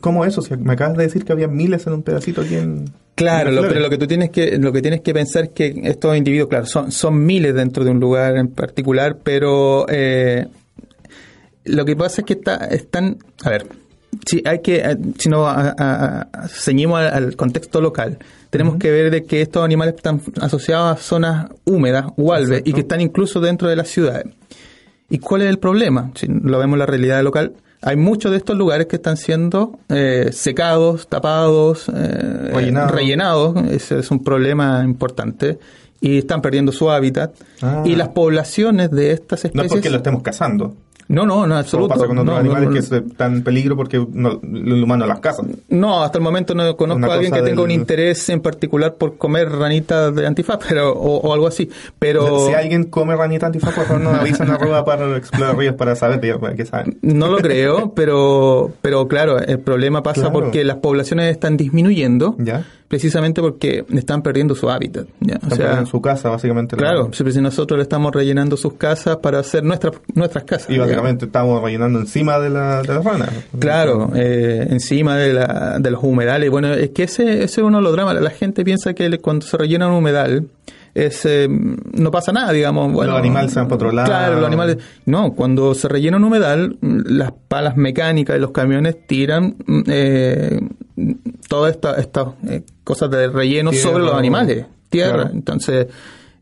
¿Cómo 0.00 0.24
eso? 0.24 0.42
me 0.58 0.72
acabas 0.72 0.96
de 0.96 1.04
decir 1.04 1.24
que 1.24 1.32
había 1.32 1.48
miles 1.48 1.86
en 1.86 1.94
un 1.94 2.02
pedacito 2.02 2.40
aquí 2.40 2.56
en... 2.56 2.86
Claro, 3.14 3.50
lo, 3.50 3.62
pero 3.62 3.80
lo 3.80 3.90
que 3.90 3.98
tú 3.98 4.06
tienes 4.06 4.30
que 4.30 4.58
lo 4.58 4.72
que 4.72 4.80
tienes 4.80 5.00
que 5.00 5.12
pensar 5.12 5.44
es 5.44 5.50
que 5.50 5.80
estos 5.82 6.16
individuos, 6.16 6.48
claro, 6.48 6.66
son, 6.66 6.92
son 6.92 7.26
miles 7.26 7.52
dentro 7.52 7.84
de 7.84 7.90
un 7.90 7.98
lugar 7.98 8.36
en 8.36 8.46
particular, 8.46 9.18
pero 9.24 9.86
eh, 9.88 10.46
lo 11.64 11.84
que 11.84 11.96
pasa 11.96 12.20
es 12.20 12.26
que 12.26 12.34
está, 12.34 12.56
están, 12.66 13.18
a 13.42 13.50
ver, 13.50 13.66
si 14.24 14.42
hay 14.44 14.60
que, 14.60 14.76
eh, 14.76 14.96
si 15.18 15.28
nos 15.28 15.48
ceñimos 16.48 17.00
al, 17.00 17.36
contexto 17.36 17.80
local, 17.80 18.18
tenemos 18.50 18.76
que 18.76 18.90
ver 18.90 19.10
de 19.10 19.24
que 19.24 19.42
estos 19.42 19.64
animales 19.64 19.94
están 19.96 20.20
asociados 20.40 20.92
a 20.92 21.02
zonas 21.02 21.50
húmedas, 21.64 22.06
hualves, 22.16 22.62
y 22.64 22.72
que 22.72 22.80
están 22.80 23.00
incluso 23.00 23.40
dentro 23.40 23.68
de 23.68 23.76
las 23.76 23.88
ciudades. 23.88 24.26
¿Y 25.10 25.18
cuál 25.18 25.42
es 25.42 25.48
el 25.48 25.58
problema? 25.58 26.10
Si 26.14 26.26
lo 26.26 26.58
vemos 26.58 26.74
en 26.74 26.78
la 26.78 26.86
realidad 26.86 27.22
local, 27.22 27.54
hay 27.80 27.96
muchos 27.96 28.32
de 28.32 28.38
estos 28.38 28.56
lugares 28.56 28.86
que 28.86 28.96
están 28.96 29.16
siendo 29.16 29.78
eh, 29.88 30.30
secados, 30.32 31.08
tapados, 31.08 31.88
eh, 31.94 32.50
rellenados. 32.90 33.56
Ese 33.70 34.00
es 34.00 34.10
un 34.10 34.22
problema 34.22 34.82
importante. 34.84 35.58
Y 36.00 36.18
están 36.18 36.42
perdiendo 36.42 36.70
su 36.70 36.90
hábitat. 36.90 37.34
Ah. 37.60 37.82
Y 37.84 37.96
las 37.96 38.08
poblaciones 38.08 38.90
de 38.90 39.12
estas 39.12 39.44
especies... 39.44 39.54
No 39.54 39.62
es 39.62 39.72
porque 39.72 39.90
lo 39.90 39.96
estemos 39.96 40.22
cazando. 40.22 40.74
No, 41.08 41.24
no, 41.24 41.46
no, 41.46 41.56
absoluto. 41.56 41.94
pasa 41.94 42.06
con 42.06 42.18
otros 42.18 42.38
animales 42.38 42.68
que 42.90 42.96
están 42.98 43.36
en 43.36 43.42
peligro 43.42 43.76
porque 43.76 44.04
no, 44.12 44.40
el 44.42 44.82
humano 44.82 45.06
las 45.06 45.20
caza. 45.20 45.42
No, 45.68 46.02
hasta 46.02 46.18
el 46.18 46.24
momento 46.24 46.54
no 46.54 46.76
conozco 46.76 47.10
a 47.10 47.14
alguien 47.14 47.32
que 47.32 47.42
tenga 47.42 47.62
un 47.62 47.70
interés 47.70 48.28
en 48.28 48.40
particular 48.40 48.96
por 48.96 49.16
comer 49.16 49.50
ranitas 49.50 50.14
de 50.14 50.26
antifaz 50.26 50.58
pero, 50.68 50.92
o, 50.92 51.32
algo 51.32 51.46
así. 51.46 51.70
Pero 51.98 52.46
si 52.46 52.54
alguien 52.54 52.84
come 52.84 53.16
ranitas 53.16 53.46
antifaz, 53.46 53.74
por 53.74 53.84
favor, 53.84 54.02
nos 54.02 54.14
avisan 54.14 54.50
arroba 54.50 54.84
para 54.84 55.16
explorar 55.16 55.56
ríos 55.56 55.74
para 55.76 55.96
saber 55.96 56.20
qué 56.20 56.66
saben. 56.66 56.98
No 57.00 57.28
lo 57.28 57.38
creo, 57.38 57.94
pero, 57.94 58.72
pero 58.82 59.08
claro, 59.08 59.38
el 59.38 59.60
problema 59.60 60.02
pasa 60.02 60.30
porque 60.30 60.62
las 60.64 60.76
poblaciones 60.76 61.30
están 61.30 61.56
disminuyendo. 61.56 62.36
¿Ya? 62.38 62.66
Precisamente 62.88 63.42
porque 63.42 63.84
están 63.94 64.22
perdiendo 64.22 64.54
su 64.54 64.68
hábitat. 64.70 65.06
¿ya? 65.20 65.38
O 65.46 65.54
sea, 65.54 65.86
su 65.86 66.00
casa, 66.00 66.30
básicamente. 66.30 66.76
Claro, 66.76 67.10
si 67.12 67.40
nosotros 67.40 67.76
le 67.76 67.82
estamos 67.82 68.12
rellenando 68.12 68.56
sus 68.56 68.74
casas 68.74 69.18
para 69.18 69.38
hacer 69.38 69.62
nuestras 69.62 69.94
nuestras 70.14 70.44
casas. 70.44 70.70
Y 70.70 70.78
básicamente 70.78 71.26
estamos 71.26 71.62
rellenando 71.62 72.00
encima 72.00 72.38
de, 72.38 72.50
la, 72.50 72.82
de 72.82 72.94
las 72.94 73.04
ranas. 73.04 73.30
Claro, 73.58 74.10
eh, 74.14 74.66
encima 74.70 75.16
de, 75.16 75.34
la, 75.34 75.78
de 75.78 75.90
los 75.90 76.02
humedales. 76.02 76.50
Bueno, 76.50 76.72
es 76.72 76.90
que 76.90 77.04
ese, 77.04 77.44
ese 77.44 77.44
es 77.44 77.58
uno 77.58 77.78
de 77.78 77.84
los 77.84 77.92
dramas. 77.92 78.20
La 78.20 78.30
gente 78.30 78.64
piensa 78.64 78.94
que 78.94 79.18
cuando 79.18 79.46
se 79.46 79.56
rellena 79.56 79.88
un 79.88 79.94
humedal, 79.94 80.48
es, 81.06 81.24
eh, 81.24 81.48
no 81.48 82.10
pasa 82.10 82.32
nada, 82.32 82.52
digamos. 82.52 82.92
Bueno, 82.92 83.12
los 83.12 83.20
animales 83.20 83.52
se 83.52 83.60
van 83.60 83.68
por 83.68 83.78
Claro, 83.90 84.36
los 84.36 84.46
animales. 84.46 84.78
No, 85.06 85.34
cuando 85.34 85.74
se 85.74 85.88
rellena 85.88 86.16
un 86.16 86.24
humedal, 86.24 86.76
las 86.80 87.32
palas 87.32 87.76
mecánicas 87.76 88.34
de 88.34 88.40
los 88.40 88.50
camiones 88.50 89.06
tiran 89.06 89.56
eh, 89.86 90.60
todas 91.48 91.74
estas 91.74 91.98
esta, 91.98 92.32
eh, 92.48 92.62
cosas 92.84 93.10
de 93.10 93.28
relleno 93.28 93.72
sobre 93.72 94.04
los 94.04 94.14
animales, 94.14 94.66
tierra. 94.88 95.30
Entonces, 95.32 95.86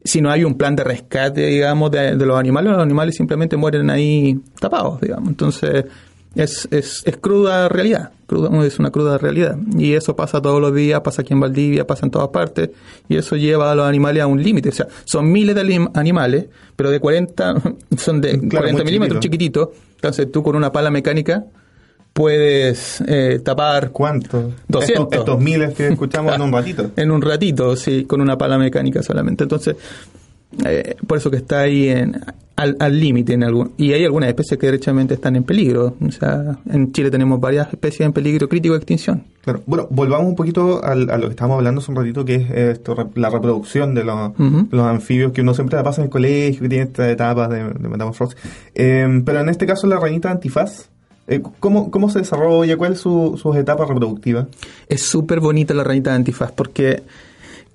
si 0.05 0.21
no 0.21 0.31
hay 0.31 0.45
un 0.45 0.55
plan 0.55 0.77
de 0.77 0.85
rescate, 0.85 1.47
digamos, 1.47 1.91
de, 1.91 2.17
de, 2.17 2.27
los 2.27 2.39
animales, 2.39 2.73
los 2.73 2.83
animales 2.83 3.17
simplemente 3.17 3.57
mueren 3.57 3.91
ahí 3.91 4.41
tapados, 4.61 5.01
digamos. 5.01 5.29
Entonces, 5.29 5.85
es, 6.37 6.69
es, 6.71 7.03
es 7.05 7.17
cruda 7.17 7.69
realidad, 7.69 8.11
cruda, 8.27 8.65
es 8.67 8.79
una 8.79 8.91
cruda 8.91 9.19
realidad. 9.19 9.57
Y 9.77 9.95
eso 9.95 10.15
pasa 10.15 10.41
todos 10.41 10.61
los 10.61 10.75
días, 10.75 11.01
pasa 11.01 11.23
aquí 11.23 11.33
en 11.33 11.41
Valdivia, 11.41 11.87
pasa 11.87 12.07
en 12.07 12.11
todas 12.11 12.29
partes, 12.29 12.71
y 13.09 13.17
eso 13.17 13.37
lleva 13.37 13.73
a 13.73 13.75
los 13.75 13.87
animales 13.87 14.23
a 14.23 14.27
un 14.27 14.43
límite. 14.43 14.69
O 14.69 14.73
sea, 14.73 14.87
son 15.05 15.33
miles 15.33 15.55
de 15.55 15.89
animales, 15.95 16.47
pero 16.77 16.91
de 16.91 17.01
40, 17.01 17.55
son 17.97 18.21
de 18.21 18.49
40 18.49 18.85
milímetros 18.85 19.21
chiquititos. 19.21 19.71
Entonces 19.95 20.31
tú 20.31 20.43
con 20.43 20.55
una 20.57 20.71
pala 20.71 20.91
mecánica 20.91 21.47
puedes 22.13 23.03
eh, 23.07 23.41
tapar... 23.45 23.91
¿Cuánto? 23.91 24.53
200. 24.69 25.19
Estos, 25.19 25.39
miles 25.39 25.75
que 25.75 25.89
escuchamos 25.89 26.35
en 26.35 26.43
un 26.43 26.53
ratito. 26.53 26.91
en 26.97 27.11
un 27.11 27.21
ratito, 27.21 27.77
sí, 27.77 28.05
con 28.05 28.21
una 28.23 28.39
pala 28.39 28.57
mecánica 28.57 29.03
solamente. 29.03 29.45
Entonces, 29.45 29.77
eh, 30.65 30.97
por 31.07 31.19
eso 31.19 31.31
que 31.31 31.37
está 31.37 31.61
ahí 31.61 31.89
en, 31.89 32.21
al 32.57 32.99
límite 32.99 33.35
en 33.35 33.45
algún 33.45 33.73
y 33.77 33.93
hay 33.93 34.05
algunas 34.05 34.31
especies 34.31 34.59
que 34.59 34.67
derechamente 34.67 35.15
están 35.15 35.37
en 35.37 35.45
peligro. 35.45 35.97
O 36.01 36.11
sea 36.11 36.59
en 36.71 36.93
Chile 36.93 37.11
tenemos 37.11 37.39
varias 37.39 37.69
especies 37.73 38.07
en 38.07 38.13
peligro 38.13 38.49
crítico 38.49 38.75
de 38.75 38.79
extinción. 38.79 39.25
Claro. 39.43 39.63
Bueno 39.67 39.87
volvamos 39.91 40.27
un 40.27 40.37
poquito 40.37 40.83
a 40.83 40.95
lo 40.95 41.27
que 41.27 41.31
estábamos 41.31 41.59
hablando 41.59 41.81
hace 41.81 41.91
un 41.91 41.97
ratito 41.99 42.25
que 42.25 42.37
es 42.37 42.51
esto, 42.51 43.11
la 43.15 43.29
reproducción 43.29 43.95
de 43.95 44.05
los, 44.05 44.33
anfibios 44.81 45.33
que 45.33 45.43
uno 45.43 45.53
siempre 45.53 45.83
pasa 45.83 46.01
en 46.01 46.07
el 46.07 46.11
colegio 46.11 46.63
que 46.63 46.69
tiene 46.69 46.85
estas 46.85 47.11
etapas 47.11 47.51
de, 47.51 47.65
de 47.65 47.89
metamorfosis 47.89 48.37
em, 48.75 49.25
pero 49.25 49.41
en 49.41 49.49
este 49.51 49.67
caso 49.67 49.87
la 49.87 50.01
reinita 50.01 50.31
antifaz 50.31 50.89
eh, 51.29 51.43
¿Cómo, 51.59 51.91
¿Cómo 51.91 52.09
se 52.09 52.21
desarrolla? 52.21 52.77
¿Cuál 52.77 52.93
es 52.93 53.01
su, 53.01 53.37
sus 53.41 53.57
etapas 53.57 53.89
reproductivas? 53.89 54.47
Es 54.89 55.03
súper 55.03 55.41
bonita 55.41 55.75
la 55.75 55.83
ranita 55.83 56.11
de 56.11 56.17
antifaz 56.17 56.53
porque 56.53 57.03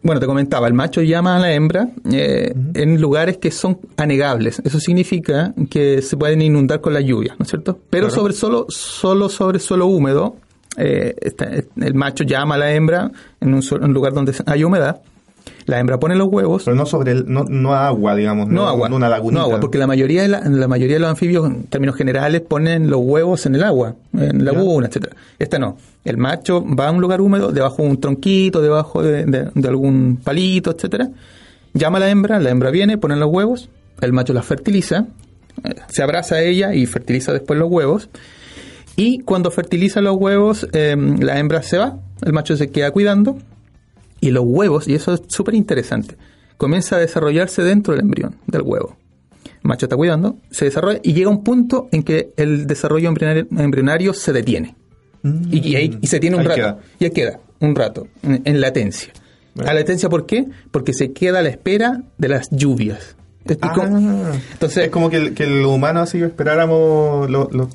bueno, 0.04 0.20
te 0.20 0.26
comentaba, 0.26 0.68
el 0.68 0.74
macho 0.74 1.02
llama 1.02 1.36
a 1.36 1.40
la 1.40 1.54
hembra 1.54 1.90
eh, 2.12 2.54
en 2.74 3.00
lugares 3.00 3.38
que 3.38 3.52
son 3.52 3.80
anegables. 3.98 4.62
Eso 4.64 4.80
significa 4.80 5.54
que 5.70 6.02
se 6.02 6.18
pueden 6.18 6.42
inundar 6.42 6.82
con 6.82 6.94
la 6.94 7.02
lluvia, 7.02 7.36
¿no 7.38 7.44
es 7.44 7.50
cierto? 7.50 7.80
Pero 7.90 8.10
sobre 8.10 8.34
solo, 8.34 8.66
solo 8.70 9.30
sobre 9.30 9.60
suelo 9.60 9.86
húmedo, 9.86 10.38
eh, 10.78 11.16
el 11.82 11.94
macho 11.94 12.24
llama 12.24 12.56
a 12.56 12.58
la 12.58 12.74
hembra 12.74 13.12
en 13.40 13.54
un, 13.54 13.94
lugar 13.94 14.14
donde 14.14 14.34
hay 14.46 14.64
humedad 14.64 15.02
la 15.66 15.80
hembra 15.80 16.00
pone 16.00 16.16
los 16.16 16.28
huevos. 16.28 16.64
Pero 16.66 16.76
no 16.76 16.86
sobre 16.86 17.12
el, 17.12 17.32
no, 17.32 17.46
no 17.46 17.74
agua, 17.74 18.16
digamos. 18.16 18.48
No, 18.50 18.68
agua. 18.68 18.90
No 18.90 18.96
una 18.96 19.10
lagunita. 19.10 19.40
No 19.40 19.46
agua, 19.46 19.60
porque 19.60 19.78
la 19.78 19.88
mayoría 19.88 20.22
de 20.24 20.28
la, 20.28 20.42
la, 20.42 20.68
mayoría 20.68 20.96
de 20.96 21.00
los 21.00 21.10
anfibios, 21.10 21.46
en 21.48 21.64
términos 21.64 21.96
generales, 21.96 22.42
ponen 22.42 22.90
los 22.90 23.00
huevos 23.02 23.46
en 23.46 23.56
el 23.56 23.64
agua, 23.64 23.96
en 24.14 24.44
laguna, 24.44 24.88
etcétera. 24.88 25.16
Esta 25.40 25.60
no. 25.60 25.78
El 26.04 26.18
macho 26.18 26.66
va 26.66 26.88
a 26.88 26.92
un 26.92 27.02
lugar 27.02 27.22
húmedo, 27.22 27.52
debajo 27.52 27.84
de 27.84 27.90
un 27.90 28.02
tronquito, 28.02 28.62
debajo 28.62 29.04
de, 29.04 29.26
de, 29.26 29.68
algún 29.68 30.20
palito, 30.24 30.72
etcétera. 30.72 31.10
Llama 31.74 31.98
a 31.98 32.02
la 32.02 32.10
hembra, 32.10 32.40
la 32.40 32.50
hembra 32.50 32.72
viene, 32.72 32.98
pone 32.98 33.16
los 33.16 33.30
huevos, 33.32 33.70
el 34.02 34.12
macho 34.12 34.34
las 34.34 34.46
fertiliza, 34.46 35.06
eh, 35.64 35.76
se 35.88 36.04
abraza 36.04 36.36
a 36.36 36.42
ella 36.42 36.74
y 36.74 36.86
fertiliza 36.86 37.32
después 37.32 37.58
los 37.58 37.72
huevos. 37.72 38.10
Y 38.98 39.20
cuando 39.20 39.52
fertiliza 39.52 40.02
los 40.02 40.18
huevos, 40.18 40.68
eh, 40.74 40.98
la 40.98 41.40
hembra 41.40 41.64
se 41.64 41.78
va, 41.78 41.98
el 42.26 42.34
macho 42.34 42.58
se 42.58 42.72
queda 42.72 42.92
cuidando 42.92 43.38
y 44.22 44.32
los 44.32 44.46
huevos, 44.46 44.88
y 44.88 44.94
eso 44.94 45.14
es 45.14 45.24
súper 45.28 45.56
interesante, 45.56 46.16
comienza 46.58 46.96
a 46.96 47.00
desarrollarse 47.00 47.64
dentro 47.64 47.94
del 47.94 48.04
embrión, 48.04 48.38
del 48.48 48.62
huevo. 48.62 48.96
El 49.44 49.68
macho 49.68 49.88
está 49.88 49.98
cuidando, 49.98 50.38
se 50.52 50.66
desarrolla 50.66 51.00
y 51.04 51.14
llega 51.14 51.30
un 51.30 51.44
punto 51.44 51.90
en 51.92 52.04
que 52.04 52.32
el 52.38 52.68
desarrollo 52.68 53.10
embrionario, 53.10 54.14
se 54.14 54.32
detiene. 54.32 54.76
y, 55.24 55.76
ahí, 55.76 55.98
y, 56.02 56.08
se 56.08 56.20
tiene 56.20 56.38
un 56.38 56.46
rato. 56.46 56.80
Y 57.00 57.06
ahí 57.06 57.12
queda, 57.12 57.40
un 57.60 57.76
rato, 57.76 58.08
en, 58.24 58.62
latencia. 58.62 59.12
¿A 59.66 59.74
latencia 59.74 60.08
por 60.08 60.26
qué? 60.26 60.48
Porque 60.72 60.94
se 60.94 61.12
queda 61.12 61.40
a 61.40 61.42
la 61.42 61.50
espera 61.50 62.04
de 62.18 62.28
las 62.28 62.50
lluvias. 62.52 63.16
Ah. 63.62 64.34
entonces, 64.54 64.86
es 64.86 64.90
como 64.92 65.10
que 65.10 65.18
el, 65.18 65.34
que 65.34 65.46
el 65.46 65.66
humano 65.66 66.02
así 66.02 66.22
esperáramos 66.22 67.28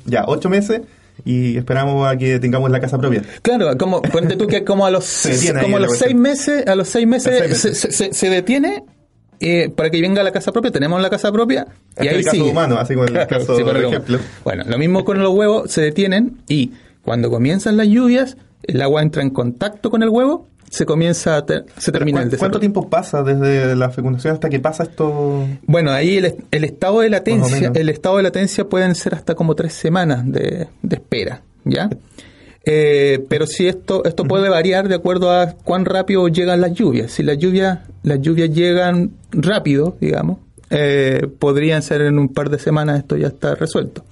ya 0.05 0.23
ocho 0.25 0.49
meses 0.49 0.81
y 1.25 1.57
esperamos 1.57 2.07
a 2.07 2.17
que 2.17 2.39
tengamos 2.39 2.69
la 2.71 2.79
casa 2.79 2.97
propia. 2.97 3.23
Claro, 3.41 3.77
como 3.77 4.01
ponte 4.01 4.35
tú 4.35 4.47
que 4.47 4.63
como 4.63 4.85
a 4.85 4.91
los 4.91 5.27
como 5.61 5.77
a 5.77 5.79
los 5.79 5.97
seis 5.97 6.15
meses, 6.15 6.67
a 6.67 6.75
los 6.75 6.87
seis 6.87 7.07
meses, 7.07 7.57
Se, 7.57 8.13
se, 8.13 8.29
detiene 8.29 8.83
eh, 9.39 9.69
para 9.69 9.89
que 9.89 10.01
venga 10.01 10.23
la 10.23 10.31
casa 10.31 10.51
propia, 10.51 10.71
tenemos 10.71 11.01
la 11.01 11.09
casa 11.09 11.31
propia 11.31 11.67
y 11.99 12.07
ahí 12.07 12.15
el 12.15 12.23
caso 12.23 12.45
humano, 12.45 12.77
así 12.77 12.93
como 12.93 13.05
el 13.05 13.27
caso 13.27 13.55
de 13.55 13.87
ejemplo. 13.87 14.19
Bueno, 14.43 14.63
lo 14.67 14.77
mismo 14.77 15.05
con 15.05 15.19
los 15.19 15.33
huevos, 15.33 15.71
se 15.71 15.81
detienen 15.81 16.37
y 16.47 16.73
cuando 17.01 17.29
comienzan 17.29 17.77
las 17.77 17.87
lluvias, 17.87 18.37
el 18.63 18.81
agua 18.81 19.01
entra 19.01 19.21
en 19.21 19.29
contacto 19.29 19.89
con 19.89 20.03
el 20.03 20.09
huevo 20.09 20.47
se 20.69 20.85
comienza, 20.85 21.37
a 21.37 21.45
se 21.77 21.91
termina 21.91 22.21
el 22.21 22.29
desarrollo. 22.29 22.39
¿Cuánto 22.39 22.59
tiempo 22.59 22.89
pasa 22.89 23.23
desde 23.23 23.75
la 23.75 23.89
fecundación 23.89 24.33
hasta 24.33 24.49
que 24.49 24.59
pasa 24.59 24.83
esto? 24.83 25.45
Bueno, 25.65 25.91
ahí 25.91 26.17
el, 26.17 26.35
el 26.51 26.63
estado 26.63 26.99
de 26.99 27.09
latencia, 27.09 27.71
el 27.73 27.89
estado 27.89 28.17
de 28.17 28.23
latencia 28.23 28.67
pueden 28.67 28.95
ser 28.95 29.15
hasta 29.15 29.35
como 29.35 29.55
tres 29.55 29.73
semanas 29.73 30.29
de, 30.29 30.67
espera, 30.89 31.41
¿ya? 31.63 31.89
Eh, 32.69 33.25
pero 33.29 33.47
si 33.47 33.65
esto 33.67 34.03
esto 34.03 34.25
puede 34.25 34.49
variar 34.49 34.89
de 34.89 34.95
acuerdo 34.95 35.31
a 35.31 35.53
cuán 35.53 35.85
rápido 35.85 36.27
llegan 36.27 36.59
las 36.59 36.73
lluvias. 36.73 37.11
Si 37.13 37.23
las 37.23 37.37
lluvias 37.37 37.79
las 38.03 38.19
lluvias 38.19 38.49
llegan 38.49 39.11
rápido, 39.31 39.95
digamos, 40.01 40.39
eh, 40.69 41.27
podrían 41.39 41.81
ser 41.81 42.01
en 42.01 42.19
un 42.19 42.27
par 42.27 42.49
de 42.49 42.59
semanas 42.59 42.99
esto 42.99 43.15
ya 43.15 43.27
está 43.27 43.55
resuelto. 43.55 44.03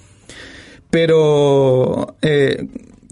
Pero 0.90 2.16
eh, 2.22 2.66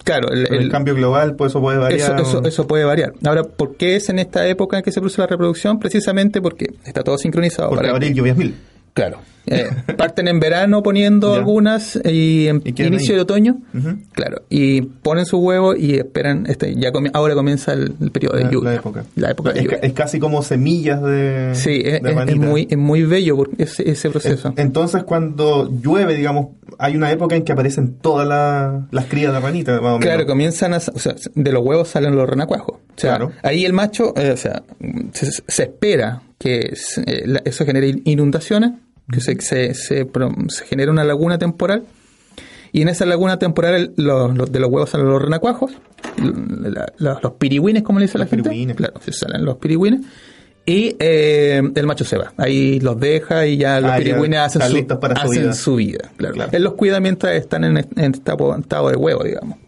claro, 0.04 0.30
el, 0.32 0.70
cambio 0.70 0.96
global, 0.96 1.36
pues 1.36 1.52
eso 1.52 1.62
puede 1.62 1.78
variar. 1.78 2.20
Eso, 2.46 2.68
puede 2.68 2.84
variar. 2.84 3.14
Ahora, 3.26 3.44
¿por 3.44 3.76
qué 3.76 3.96
es 3.96 4.10
en 4.10 4.20
esta 4.20 4.48
época 4.48 4.78
en 4.78 4.84
que 4.84 4.92
se 4.92 5.00
produce 5.00 5.22
la 5.22 5.28
reproducción? 5.28 5.80
Precisamente 5.80 6.42
porque 6.42 6.68
está 6.86 7.04
todo 7.04 7.18
sincronizado. 7.18 7.70
Porque 7.70 7.84
para 7.84 7.94
abril 7.94 8.14
lluvias 8.14 8.38
mil. 8.38 8.56
Claro. 8.94 9.20
Eh, 9.46 9.70
parten 9.98 10.30
en 10.30 10.40
verano 10.40 10.82
poniendo 10.84 11.34
algunas 11.36 12.00
y 12.06 12.48
en 12.48 12.62
inicio 12.66 13.16
de 13.16 13.22
otoño, 13.22 13.58
claro, 14.14 14.44
y 14.50 14.82
ponen 14.82 15.26
su 15.26 15.38
huevo 15.38 15.76
y 15.76 15.96
esperan, 15.96 16.46
este, 16.48 16.76
ya 16.76 16.92
ahora 17.14 17.36
comienza 17.36 17.74
el, 17.74 17.94
periodo 18.12 18.38
de 18.38 18.50
lluvia. 18.50 18.82
La 19.16 19.32
época. 19.32 19.52
es, 19.52 19.94
casi 19.94 20.20
como 20.20 20.44
semillas 20.44 21.02
de. 21.02 21.52
Sí, 21.56 21.82
es, 21.84 22.02
muy, 22.38 22.68
es 22.70 22.78
muy 22.78 23.04
bello 23.04 23.44
ese, 23.58 23.90
ese 23.90 24.10
proceso. 24.10 24.54
Entonces, 24.56 25.04
cuando 25.04 25.70
llueve, 25.70 26.16
digamos, 26.16 26.48
hay 26.78 26.96
una 26.96 27.12
época 27.12 27.36
en 27.36 27.44
que 27.44 27.52
aparecen 27.52 27.96
todas 27.96 28.28
las 28.92 29.06
crías 29.06 29.34
de 29.34 29.40
ranita, 29.40 29.80
Claro, 30.00 30.26
comienzan 30.26 30.74
a. 30.74 30.78
O 30.78 31.00
sea, 31.00 31.16
de 31.36 31.52
los 31.52 31.66
huevos 31.66 31.90
salen 31.90 32.16
los 32.16 32.30
renacuajos. 32.30 32.76
O 32.76 33.00
sea, 33.00 33.18
claro. 33.18 33.32
ahí 33.42 33.66
el 33.66 33.74
macho, 33.74 34.14
eh, 34.16 34.32
o 34.32 34.38
sea, 34.38 34.64
se, 35.12 35.64
espera 35.64 36.22
que 36.44 36.74
eh, 37.06 37.40
eso 37.46 37.66
genere 37.66 38.02
inundaciones 38.04 38.72
que 39.12 39.22
se, 39.22 39.40
se, 39.40 39.74
se, 39.74 40.66
genera 40.66 40.92
una 40.92 41.04
laguna 41.04 41.38
temporal 41.38 41.86
y 42.74 42.82
en 42.82 42.90
esa 42.90 43.06
laguna 43.06 43.38
temporal 43.38 43.94
los, 43.98 44.52
de 44.52 44.60
los 44.60 44.70
huevos 44.70 44.90
salen 44.90 45.08
los 45.08 45.22
renacuajos, 45.22 45.72
los 46.98 47.32
pirigüines, 47.38 47.84
como 47.84 48.00
le 48.00 48.08
dice 48.08 48.18
la 48.18 48.26
gente. 48.26 48.50
Claro, 48.76 48.94
salen 49.12 49.46
los 49.46 49.58
pirigüines. 49.58 50.02
Y 50.66 50.96
eh, 50.98 51.62
el 51.76 51.86
macho 51.86 52.04
se 52.04 52.18
va. 52.18 52.34
Ahí 52.38 52.80
los 52.80 53.00
deja 53.00 53.46
y 53.46 53.58
ya 53.58 53.80
los 53.80 53.92
ah, 53.92 53.98
pirigüines 53.98 54.40
hacen, 54.40 54.62
su, 54.62 55.54
su, 55.54 55.76
vida. 55.76 56.10
Claro. 56.18 56.50
Él 56.52 56.64
los 56.64 56.74
cuida 56.74 57.00
mientras 57.00 57.36
están 57.36 57.64
en, 57.64 57.78
estado, 57.78 58.90
de 58.90 58.96
huevo, 58.96 59.24
digamos. 59.24 59.60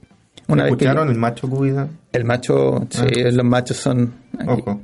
Una 0.48 0.64
vez 0.64 0.76
que 0.78 0.86
el 0.86 1.16
macho 1.16 1.48
cuida? 1.48 1.88
El 2.16 2.26
macho, 2.26 2.88
sí, 2.90 3.02
ah. 3.02 3.32
los 3.32 3.46
machos 3.46 3.78
son... 3.78 4.14
Ojo. 4.48 4.82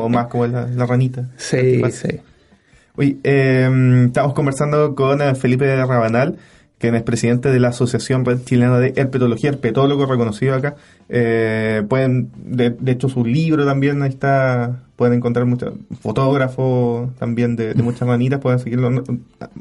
o 0.00 0.08
más 0.08 0.26
como 0.26 0.46
la, 0.46 0.66
la 0.66 0.86
ranita. 0.86 1.28
Sí, 1.36 1.82
sí. 1.90 2.20
Oye, 2.98 3.16
em, 3.22 4.06
estamos 4.06 4.34
conversando 4.34 4.96
con 4.96 5.22
eh, 5.22 5.36
Felipe 5.36 5.76
Rabanal, 5.84 6.36
quien 6.78 6.96
es 6.96 7.04
presidente 7.04 7.50
de 7.52 7.60
la 7.60 7.68
Asociación 7.68 8.24
Red 8.24 8.40
Chilena 8.44 8.80
de 8.80 8.92
Herpetología, 8.96 9.50
herpetólogo 9.50 10.04
reconocido 10.06 10.56
acá. 10.56 10.74
Eh, 11.08 11.84
pueden, 11.88 12.30
de, 12.36 12.74
hecho, 12.86 13.08
su 13.08 13.24
libro 13.24 13.64
también 13.64 14.02
ahí 14.02 14.08
está, 14.08 14.82
pueden 14.96 15.14
encontrar 15.14 15.46
muchos 15.46 15.74
fotógrafos 16.00 17.14
también 17.20 17.54
de, 17.54 17.72
muchas 17.74 18.08
maneras, 18.08 18.40
pueden 18.40 18.58
seguirlo. 18.58 19.04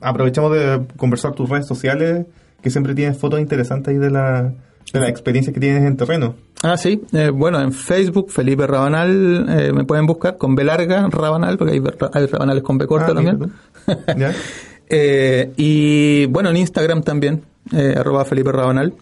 Aprovechamos 0.02 0.52
de 0.54 0.82
conversar 0.96 1.34
tus 1.34 1.48
redes 1.48 1.68
sociales, 1.68 2.26
que 2.64 2.72
siempre 2.72 2.96
tienes 2.96 3.20
fotos 3.20 3.40
interesantes 3.40 3.94
ahí 3.94 4.00
de 4.00 4.10
la, 4.10 4.52
de 4.94 5.00
la 5.00 5.10
experiencia 5.10 5.54
que 5.54 5.60
tienes 5.60 5.84
en 5.84 5.96
terreno. 5.96 6.34
Ah, 6.64 6.78
sí. 6.78 7.02
Eh, 7.14 7.30
bueno, 7.30 7.62
en 7.62 7.72
Facebook, 7.72 8.32
Felipe 8.32 8.66
Rabanal, 8.66 9.46
eh, 9.50 9.72
me 9.74 9.84
pueden 9.84 10.06
buscar 10.06 10.38
con 10.38 10.56
B 10.56 10.64
larga, 10.64 11.08
Rabanal, 11.10 11.58
porque 11.58 11.74
hay, 12.14 12.26
Rabanales 12.26 12.64
con 12.64 12.78
B 12.78 12.88
corta 12.88 13.12
ah, 13.12 13.14
también. 13.14 13.54
eh, 14.90 15.54
y 15.56 16.26
bueno, 16.28 16.50
en 16.50 16.58
Instagram 16.58 17.04
también, 17.04 17.44
eh, 17.74 17.96
arroba 17.98 18.26
Felipe 18.26 18.52
Rabanal. 18.52 18.94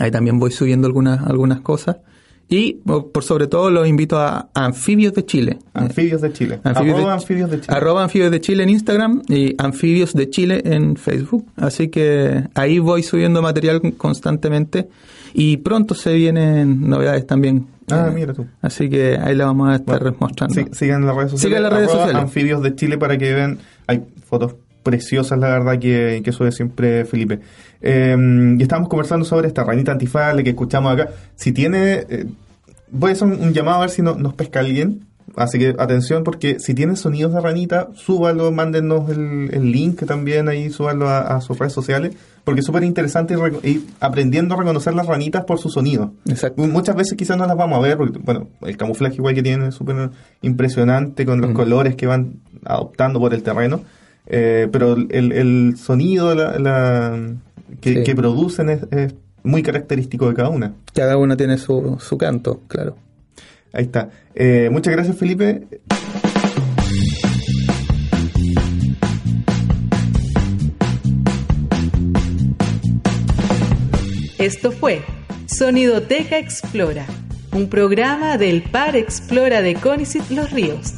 Ahí 0.00 0.10
también 0.10 0.38
voy 0.38 0.50
subiendo 0.50 0.86
algunas, 0.86 1.24
algunas 1.26 1.60
cosas. 1.60 1.98
Y 2.52 2.74
por 2.84 3.24
sobre 3.24 3.46
todo 3.46 3.70
los 3.70 3.88
invito 3.88 4.18
a 4.18 4.50
Anfibios 4.52 5.14
de 5.14 5.24
Chile. 5.24 5.58
Anfibios 5.72 6.20
de 6.20 6.34
Chile. 6.34 6.60
arroba 6.62 7.14
Anfibios 7.14 7.50
de 7.50 7.60
Chile. 7.62 7.74
Arroba 7.74 8.02
Anfibios 8.02 8.30
de 8.30 8.40
Chile 8.42 8.62
en 8.62 8.68
Instagram 8.68 9.22
y 9.26 9.54
Anfibios 9.56 10.12
de 10.12 10.28
Chile 10.28 10.60
en 10.66 10.96
Facebook. 10.96 11.46
Así 11.56 11.88
que 11.88 12.44
ahí 12.54 12.78
voy 12.78 13.04
subiendo 13.04 13.40
material 13.40 13.80
constantemente 13.96 14.86
y 15.32 15.56
pronto 15.56 15.94
se 15.94 16.12
vienen 16.12 16.90
novedades 16.90 17.26
también. 17.26 17.68
Ah, 17.90 18.08
eh, 18.10 18.14
mira 18.14 18.34
tú. 18.34 18.44
Así 18.60 18.90
que 18.90 19.16
ahí 19.16 19.34
la 19.34 19.46
vamos 19.46 19.70
a 19.70 19.76
estar 19.76 20.14
mostrando. 20.20 20.54
Sí, 20.54 20.66
sigan 20.72 21.06
las 21.06 21.16
redes 21.16 21.30
sociales. 21.30 21.56
Sigan 21.56 21.62
las 21.62 21.72
redes 21.72 21.90
sociales. 21.90 22.16
Anfibios 22.16 22.62
de 22.62 22.74
Chile 22.74 22.98
para 22.98 23.16
que 23.16 23.32
vean. 23.32 23.60
Hay 23.86 24.02
fotos 24.26 24.56
preciosas, 24.82 25.38
la 25.38 25.48
verdad, 25.48 25.78
que, 25.78 26.20
que 26.22 26.32
sube 26.32 26.52
siempre 26.52 27.06
Felipe. 27.06 27.40
Eh, 27.80 28.56
y 28.58 28.62
estamos 28.62 28.88
conversando 28.88 29.24
sobre 29.24 29.48
esta 29.48 29.64
ranita 29.64 29.92
antifable 29.92 30.44
que 30.44 30.50
escuchamos 30.50 30.92
acá. 30.92 31.10
Si 31.34 31.52
tiene. 31.52 32.04
Eh, 32.08 32.26
voy 32.92 33.10
a 33.10 33.12
hacer 33.14 33.26
un, 33.26 33.52
llamado 33.52 33.78
a 33.78 33.80
ver 33.80 33.90
si 33.90 34.02
nos 34.02 34.34
pesca 34.34 34.60
alguien. 34.60 35.06
Así 35.34 35.58
que 35.58 35.74
atención, 35.78 36.24
porque 36.24 36.58
si 36.60 36.74
tienen 36.74 36.96
sonidos 36.96 37.32
de 37.32 37.40
ranita, 37.40 37.88
súbalo, 37.94 38.52
mándenos 38.52 39.08
el, 39.08 39.72
link 39.72 40.04
también 40.04 40.48
ahí, 40.48 40.68
súbalo 40.68 41.08
a, 41.08 41.40
sus 41.40 41.58
redes 41.58 41.72
sociales, 41.72 42.14
porque 42.44 42.60
es 42.60 42.66
súper 42.66 42.84
interesante 42.84 43.34
ir, 43.62 43.82
aprendiendo 44.00 44.54
a 44.54 44.58
reconocer 44.58 44.94
las 44.94 45.06
ranitas 45.06 45.44
por 45.44 45.58
su 45.58 45.70
sonido. 45.70 46.12
Exacto. 46.26 46.62
Muchas 46.66 46.96
veces 46.96 47.16
quizás 47.16 47.38
no 47.38 47.46
las 47.46 47.56
vamos 47.56 47.78
a 47.78 47.80
ver, 47.80 47.96
porque, 47.96 48.18
bueno, 48.18 48.48
el 48.60 48.76
camuflaje 48.76 49.16
igual 49.16 49.34
que 49.34 49.42
tiene 49.42 49.68
es 49.68 49.74
súper 49.74 50.10
impresionante 50.42 51.24
con 51.24 51.40
los 51.40 51.52
colores 51.52 51.96
que 51.96 52.06
van 52.06 52.40
adoptando 52.64 53.18
por 53.18 53.32
el 53.32 53.42
terreno, 53.42 53.80
eh, 54.26 54.68
pero 54.70 54.94
el, 54.94 55.32
el 55.32 55.76
sonido 55.78 56.34
la, 56.34 57.18
que, 57.80 58.14
producen 58.14 58.68
es, 58.68 58.82
es, 58.90 59.14
muy 59.42 59.62
característico 59.62 60.28
de 60.28 60.34
cada 60.34 60.48
una. 60.48 60.74
Cada 60.94 61.16
una 61.16 61.36
tiene 61.36 61.58
su, 61.58 61.98
su 62.00 62.18
canto, 62.18 62.62
claro. 62.68 62.96
Ahí 63.72 63.84
está. 63.84 64.10
Eh, 64.34 64.68
muchas 64.70 64.92
gracias, 64.92 65.16
Felipe. 65.16 65.66
Esto 74.38 74.72
fue 74.72 75.02
Sonidoteca 75.46 76.36
Explora, 76.36 77.06
un 77.52 77.68
programa 77.68 78.38
del 78.38 78.62
Par 78.62 78.96
Explora 78.96 79.62
de 79.62 79.74
Conicet 79.74 80.28
Los 80.30 80.50
Ríos. 80.50 80.94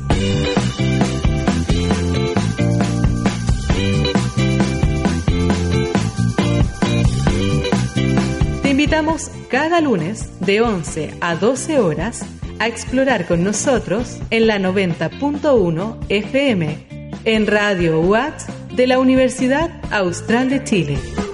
Invitamos 8.95 9.29
cada 9.49 9.81
lunes 9.81 10.39
de 10.39 10.61
11 10.61 11.15
a 11.21 11.35
12 11.35 11.81
horas 11.81 12.25
a 12.61 12.69
explorar 12.69 13.27
con 13.27 13.43
nosotros 13.43 14.19
en 14.31 14.47
la 14.47 14.61
90.1 14.61 15.97
FM, 16.09 17.11
en 17.25 17.47
Radio 17.49 18.01
UAT 18.01 18.41
de 18.71 18.87
la 18.87 19.01
Universidad 19.01 19.73
Austral 19.91 20.49
de 20.49 20.63
Chile. 20.63 21.34